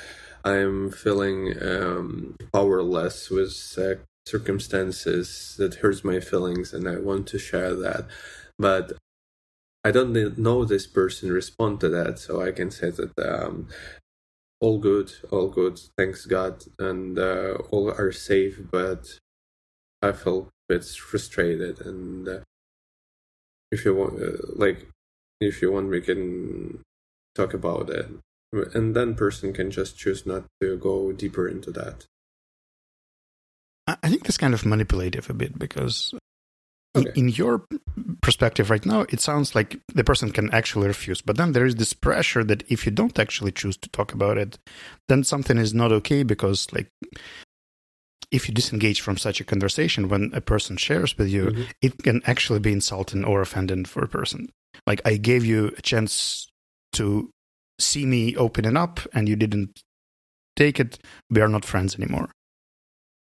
[0.49, 5.55] I'm feeling um, powerless with uh, circumstances.
[5.59, 8.07] That hurts my feelings and I want to share that.
[8.59, 8.93] But
[9.85, 13.69] I don't know this person respond to that, so I can say that um,
[14.61, 18.59] all good, all good, thanks God, and uh, all are safe.
[18.71, 19.19] But
[20.03, 22.41] I feel a bit frustrated, and uh,
[23.71, 24.89] if you want, uh, like,
[25.41, 26.83] if you want, we can
[27.35, 28.09] talk about it,
[28.53, 32.07] and then person can just choose not to go deeper into that.
[33.87, 36.13] I think that's kind of manipulative a bit because
[36.95, 37.09] okay.
[37.15, 37.65] in, in, your
[38.21, 41.23] perspective right now, it sounds like the person can actually refuse.
[41.23, 44.37] But then there is this pressure that if you don't actually choose to talk about
[44.37, 44.59] it,
[45.09, 46.89] then something is not okay because, like,
[48.31, 51.63] if you disengage from such a conversation when a person shares with you, mm-hmm.
[51.81, 54.51] it can actually be insulting or offending for a person.
[54.87, 56.51] Like, I gave you a chance
[56.93, 57.31] to
[57.79, 59.83] see me opening up and you didn't
[60.57, 60.99] take it.
[61.31, 62.31] We are not friends anymore.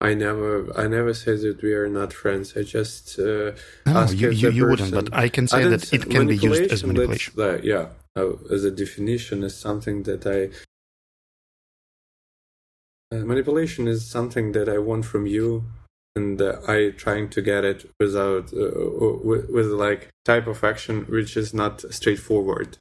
[0.01, 2.57] I never, I never said that we are not friends.
[2.57, 3.53] I just uh,
[3.87, 6.71] no, you, you, you wouldn't, but I can say I that it can be used
[6.71, 7.33] as manipulation.
[7.63, 7.87] Yeah,
[8.17, 10.51] uh, as a definition, is something that I.
[13.15, 15.65] Uh, manipulation is something that I want from you,
[16.17, 21.05] and uh, I trying to get it without uh, with, with like type of action
[21.05, 22.77] which is not straightforward.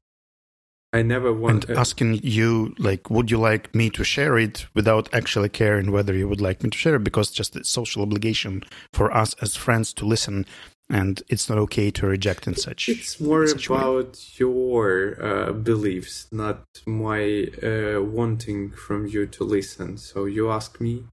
[0.93, 5.11] I never want and asking you like, would you like me to share it without
[5.11, 8.63] actually caring whether you would like me to share it because just the social obligation
[8.93, 10.45] for us as friends to listen
[10.89, 12.89] and it's not okay to reject and such.
[12.89, 14.31] It's more about way.
[14.37, 19.97] your uh, beliefs, not my uh, wanting from you to listen.
[19.97, 21.05] So you ask me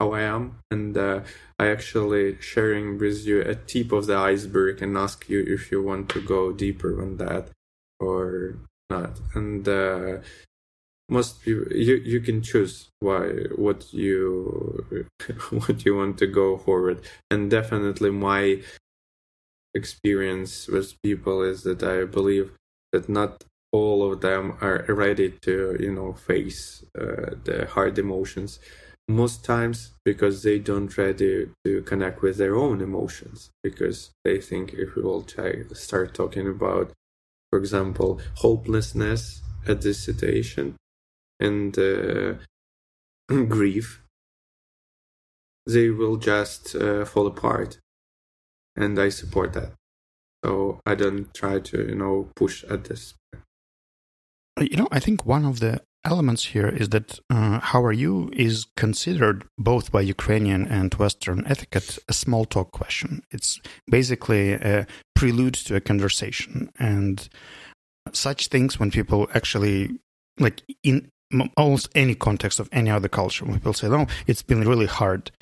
[0.00, 1.20] how I am, and uh,
[1.58, 5.82] I actually sharing with you a tip of the iceberg and ask you if you
[5.82, 7.50] want to go deeper on that
[7.98, 8.56] or
[8.90, 9.20] not.
[9.34, 10.18] And uh,
[11.08, 15.04] most people you you can choose why what you
[15.50, 17.00] what you want to go forward.
[17.30, 18.60] And definitely my
[19.74, 22.50] experience with people is that i believe
[22.92, 28.58] that not all of them are ready to you know face uh, the hard emotions.
[29.08, 34.72] Most times because they don't ready to connect with their own emotions because they think
[34.72, 36.92] if we will try, start talking about
[37.56, 40.76] for example, hopelessness at this situation
[41.40, 42.34] and uh,
[43.48, 44.02] grief,
[45.66, 47.78] they will just uh, fall apart.
[48.76, 49.72] And I support that.
[50.44, 53.14] So I don't try to, you know, push at this.
[54.60, 58.30] You know, I think one of the elements here is that uh, how are you
[58.32, 63.22] is considered both by Ukrainian and Western etiquette a small talk question.
[63.30, 66.70] It's basically a prelude to a conversation.
[66.78, 67.28] And
[68.12, 69.98] such things, when people actually,
[70.38, 71.08] like in
[71.56, 75.32] almost any context of any other culture, when people say, no, it's been really hard.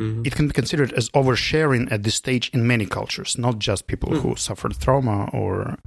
[0.00, 0.22] Mm-hmm.
[0.24, 4.10] It can be considered as oversharing at this stage in many cultures, not just people
[4.10, 4.28] mm-hmm.
[4.28, 5.78] who suffered trauma or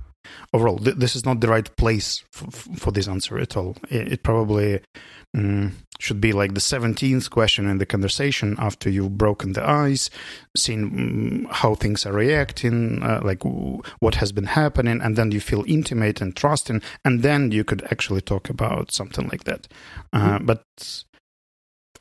[0.53, 3.75] overall, th- this is not the right place f- for this answer at all.
[3.89, 4.81] It, it probably
[5.35, 10.09] um, should be like the 17th question in the conversation after you've broken the ice,
[10.55, 15.31] seen um, how things are reacting, uh, like w- what has been happening, and then
[15.31, 19.67] you feel intimate and trusting, and then you could actually talk about something like that.
[20.13, 20.45] Uh, mm-hmm.
[20.45, 20.63] But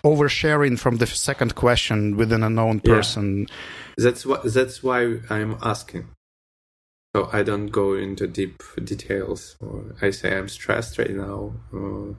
[0.04, 3.46] oversharing from the second question with an unknown person.
[3.48, 4.04] Yeah.
[4.04, 4.44] That's what.
[4.44, 6.08] That's why I'm asking.
[7.14, 9.56] So I don't go into deep details.
[9.60, 11.54] Or I say I'm stressed right now.
[11.72, 12.10] Uh,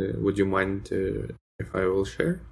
[0.00, 2.42] uh, would you mind uh, if I will share?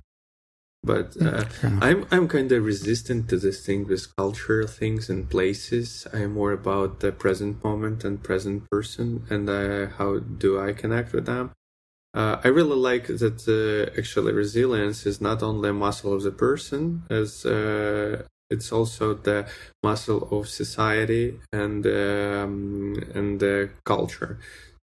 [0.83, 1.45] But uh,
[1.83, 6.07] I'm I'm kind of resistant to this thing with cultural things and places.
[6.13, 11.13] I'm more about the present moment and present person, and uh, how do I connect
[11.13, 11.51] with them.
[12.15, 16.31] Uh, I really like that uh, actually resilience is not only a muscle of the
[16.31, 17.45] person, as
[18.51, 19.47] it's also the
[19.83, 24.39] muscle of society and um, and the culture.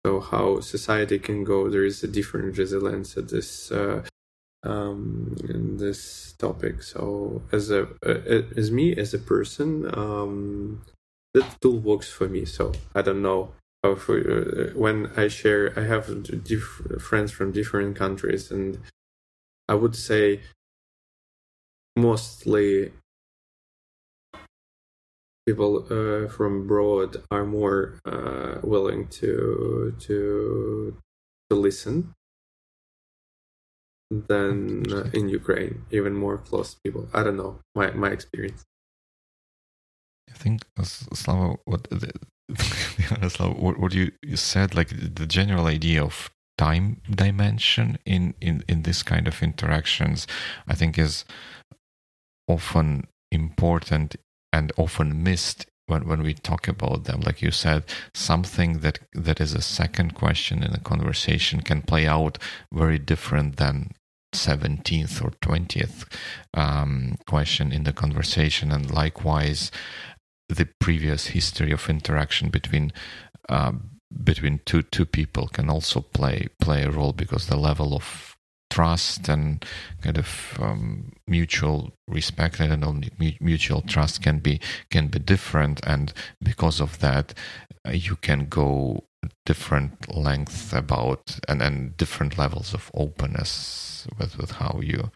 [0.05, 4.03] So how society can go, there is a different resilience at this uh,
[4.63, 6.83] um, in this topic.
[6.83, 10.81] So as a uh, as me as a person, um,
[11.33, 12.45] that tool works for me.
[12.45, 13.51] So I don't know
[13.83, 18.79] for uh, when I share, I have diff- friends from different countries, and
[19.67, 20.41] I would say
[21.95, 22.91] mostly
[25.47, 30.97] people uh, from abroad are more uh, willing to to
[31.49, 32.13] to listen
[34.09, 35.85] than in Ukraine.
[35.91, 37.07] Even more close people.
[37.13, 38.63] I don't know my my experience.
[40.29, 42.11] I think Slava, what the,
[43.29, 48.63] Slava, what, what you, you said, like the general idea of time dimension in, in,
[48.67, 50.27] in this kind of interactions,
[50.67, 51.25] I think is
[52.47, 54.15] often important
[54.51, 57.21] and often missed when, when we talk about them.
[57.21, 57.83] Like you said,
[58.13, 62.37] something that that is a second question in a conversation can play out
[62.71, 63.91] very different than
[64.33, 66.05] 17th or 20th
[66.53, 69.71] um, question in the conversation and likewise
[70.47, 72.93] the previous history of interaction between
[73.49, 73.73] uh,
[74.23, 78.30] between two two people can also play play a role because the level of
[78.71, 79.63] trust and
[80.01, 82.99] kind of um, mutual respect and know
[83.39, 84.59] mutual trust can be
[84.89, 87.33] can be different and because of that
[87.87, 89.03] uh, you can go
[89.45, 95.11] different lengths about and and different levels of openness with with how you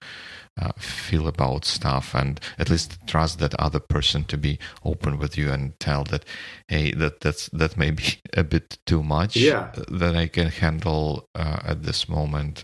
[0.61, 5.37] uh, feel about stuff and at least trust that other person to be open with
[5.37, 6.23] you and tell that
[6.67, 9.71] hey that that's that may be a bit too much yeah.
[9.89, 12.63] that i can handle uh, at this moment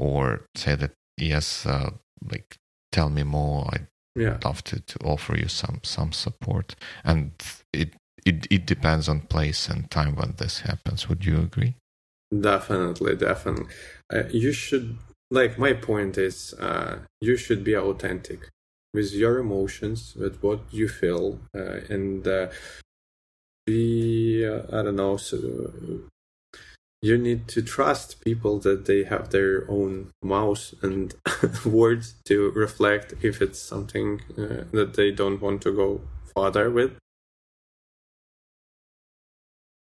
[0.00, 1.90] or say that yes uh,
[2.30, 2.56] like
[2.92, 3.86] tell me more i'd
[4.16, 4.38] yeah.
[4.44, 6.74] love to, to offer you some some support
[7.04, 7.32] and
[7.72, 7.94] it
[8.26, 11.08] it it depends on place and time when this happens.
[11.08, 11.74] Would you agree?
[12.38, 13.66] Definitely, definitely.
[14.12, 14.98] Uh, you should
[15.30, 18.48] like my point is uh, you should be authentic
[18.92, 22.48] with your emotions, with what you feel, uh, and uh,
[23.66, 25.16] be uh, I don't know.
[25.16, 25.38] So
[27.02, 31.14] you need to trust people that they have their own mouth and
[31.64, 36.00] words to reflect if it's something uh, that they don't want to go
[36.34, 36.92] further with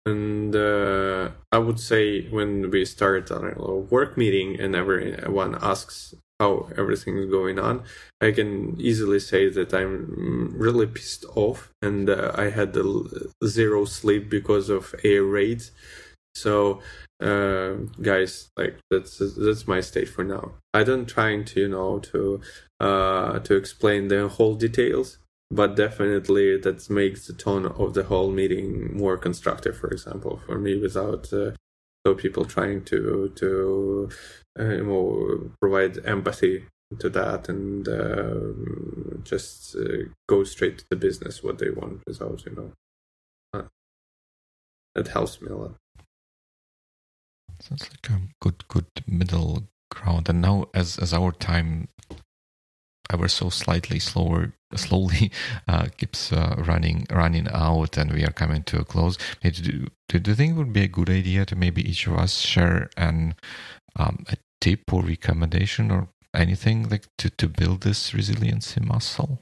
[0.07, 6.69] and uh, I would say when we start a work meeting and everyone asks how
[6.79, 7.83] everything is going on,
[8.21, 12.77] I can easily say that I'm really pissed off and uh, I had
[13.45, 15.73] zero sleep because of air raids.
[16.37, 16.81] So,
[17.21, 17.73] uh,
[18.03, 20.55] guys, like that's that's my state for now.
[20.75, 22.41] I don't trying to you know to
[22.81, 25.19] uh, to explain the whole details
[25.51, 30.59] but definitely that makes the tone of the whole meeting more constructive for example for
[30.59, 31.53] me without uh,
[32.05, 34.09] so people trying to to
[34.59, 36.65] uh, you know, provide empathy
[36.99, 42.45] to that and uh, just uh, go straight to the business what they want without
[42.47, 42.73] you know.
[44.95, 45.75] That helps me a lot
[47.67, 50.29] sounds like a good good middle ground.
[50.29, 51.89] And now as as our time
[53.13, 55.31] ever so slightly slower slowly
[55.69, 60.19] uh, keeps uh, running running out and we are coming to a close do, do,
[60.19, 62.91] do you think it would be a good idea to maybe each of us share
[62.97, 63.35] an
[63.95, 69.41] um, a tip or recommendation or anything like to, to build this resiliency muscle?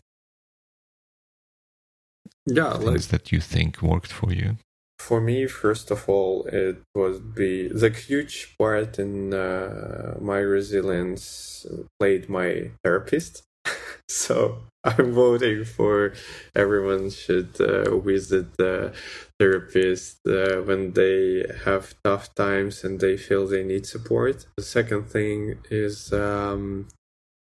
[2.47, 4.59] Yeah things like, that you think worked for you
[5.07, 6.33] for me first of all
[6.65, 11.67] it would be the huge part in uh, my resilience
[11.99, 13.43] played my therapist
[14.09, 14.37] so
[14.85, 16.13] I'm voting for
[16.55, 18.93] everyone should uh, visit the
[19.39, 24.47] therapist uh, when they have tough times and they feel they need support.
[24.59, 26.89] The second thing is um,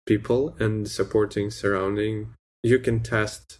[0.08, 2.34] people and supporting surrounding.
[2.64, 3.60] You can test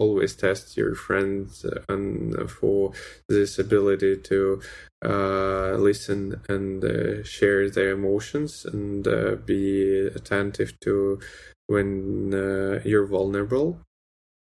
[0.00, 2.92] always test your friends and for
[3.28, 4.60] this ability to
[5.04, 11.20] uh, listen and uh, share their emotions and uh, be attentive to
[11.66, 13.78] when uh, you're vulnerable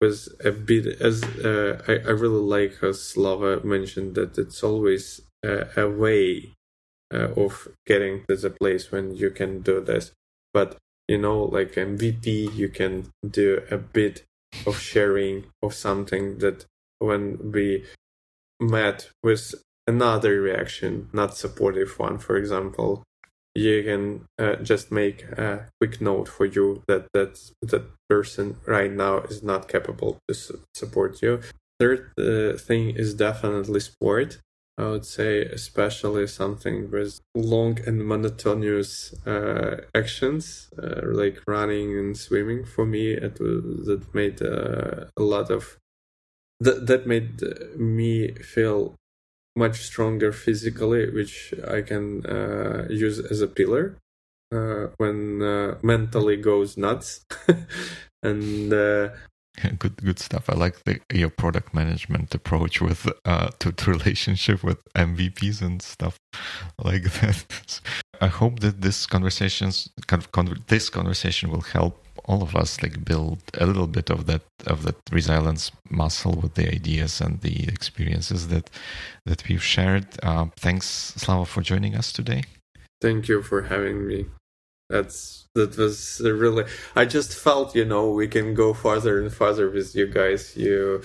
[0.02, 5.22] was a bit as uh, I, I really like how Slava mentioned that it's always
[5.44, 6.52] uh, a way
[7.12, 10.12] of getting to the place when you can do this.
[10.54, 10.78] But
[11.08, 14.26] you know, like MVP, you can do a bit
[14.66, 16.66] of sharing of something that
[17.00, 17.86] when we
[18.60, 19.56] met with
[19.88, 23.04] another reaction, not supportive one, for example,
[23.54, 28.92] you can uh, just make a quick note for you that that that person right
[28.92, 31.40] now is not capable to su- support you.
[31.80, 34.40] Third uh, thing is definitely sport.
[34.78, 42.18] I would say especially something with long and monotonous uh, actions uh, like running and
[42.18, 42.66] swimming.
[42.66, 45.78] For me, it was, that made uh, a lot of
[46.60, 47.42] that that made
[47.78, 48.96] me feel
[49.56, 53.98] much stronger physically, which I can uh, use as a pillar
[54.54, 57.26] uh, when uh, mentally goes nuts.
[58.24, 59.10] and uh,
[59.80, 60.50] good, good stuff.
[60.50, 65.82] I like the, your product management approach with uh, to, to relationship with MVPs and
[65.82, 66.18] stuff
[66.84, 67.80] like that.
[68.22, 72.82] I hope that this conversations kind of con- this conversation will help all of us
[72.82, 77.42] like build a little bit of that of that resilience muscle with the ideas and
[77.42, 78.70] the experiences that
[79.26, 80.08] that we've shared.
[80.24, 80.88] Uh, thanks,
[81.18, 82.44] Slava, for joining us today.
[83.02, 84.26] Thank you for having me.
[84.90, 86.66] That's that was really.
[86.96, 90.56] I just felt you know we can go farther and farther with you guys.
[90.56, 91.04] You.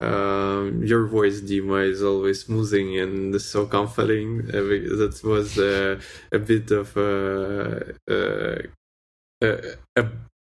[0.00, 4.40] Um, your voice, Dima, is always smoothing and so comforting.
[4.48, 6.00] Uh, that was uh,
[6.32, 8.66] a bit of a, a,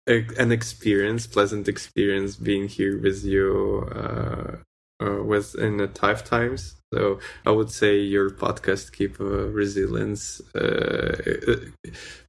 [0.08, 4.58] a, an experience, pleasant experience being here with you uh,
[5.02, 6.76] uh, with in the tough times.
[6.94, 11.58] So I would say your podcast keep uh, resilience uh,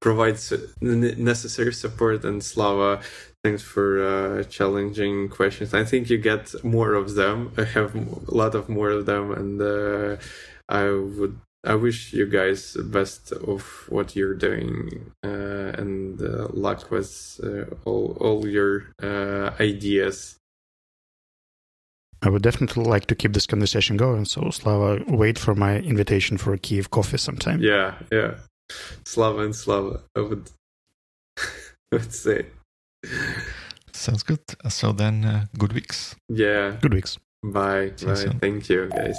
[0.00, 3.00] provides necessary support and Slava.
[3.44, 5.72] Thanks for uh, challenging questions.
[5.72, 7.52] I think you get more of them.
[7.56, 10.16] I have a lot of more of them, and uh,
[10.68, 16.46] I would I wish you guys the best of what you're doing uh, and uh,
[16.52, 20.38] luck with uh, all, all your uh, ideas.
[22.26, 24.24] I would definitely like to keep this conversation going.
[24.24, 27.62] So, Slava, wait for my invitation for a Kiev coffee sometime.
[27.62, 28.38] Yeah, yeah.
[29.04, 30.50] Slava and Slava, I would,
[31.38, 31.42] I
[31.92, 32.46] would say.
[33.92, 34.40] Sounds good.
[34.68, 36.16] So then, uh, good weeks.
[36.28, 36.78] Yeah.
[36.80, 37.16] Good weeks.
[37.44, 37.92] Bye.
[38.04, 38.14] Bye.
[38.40, 39.16] Thank you, guys.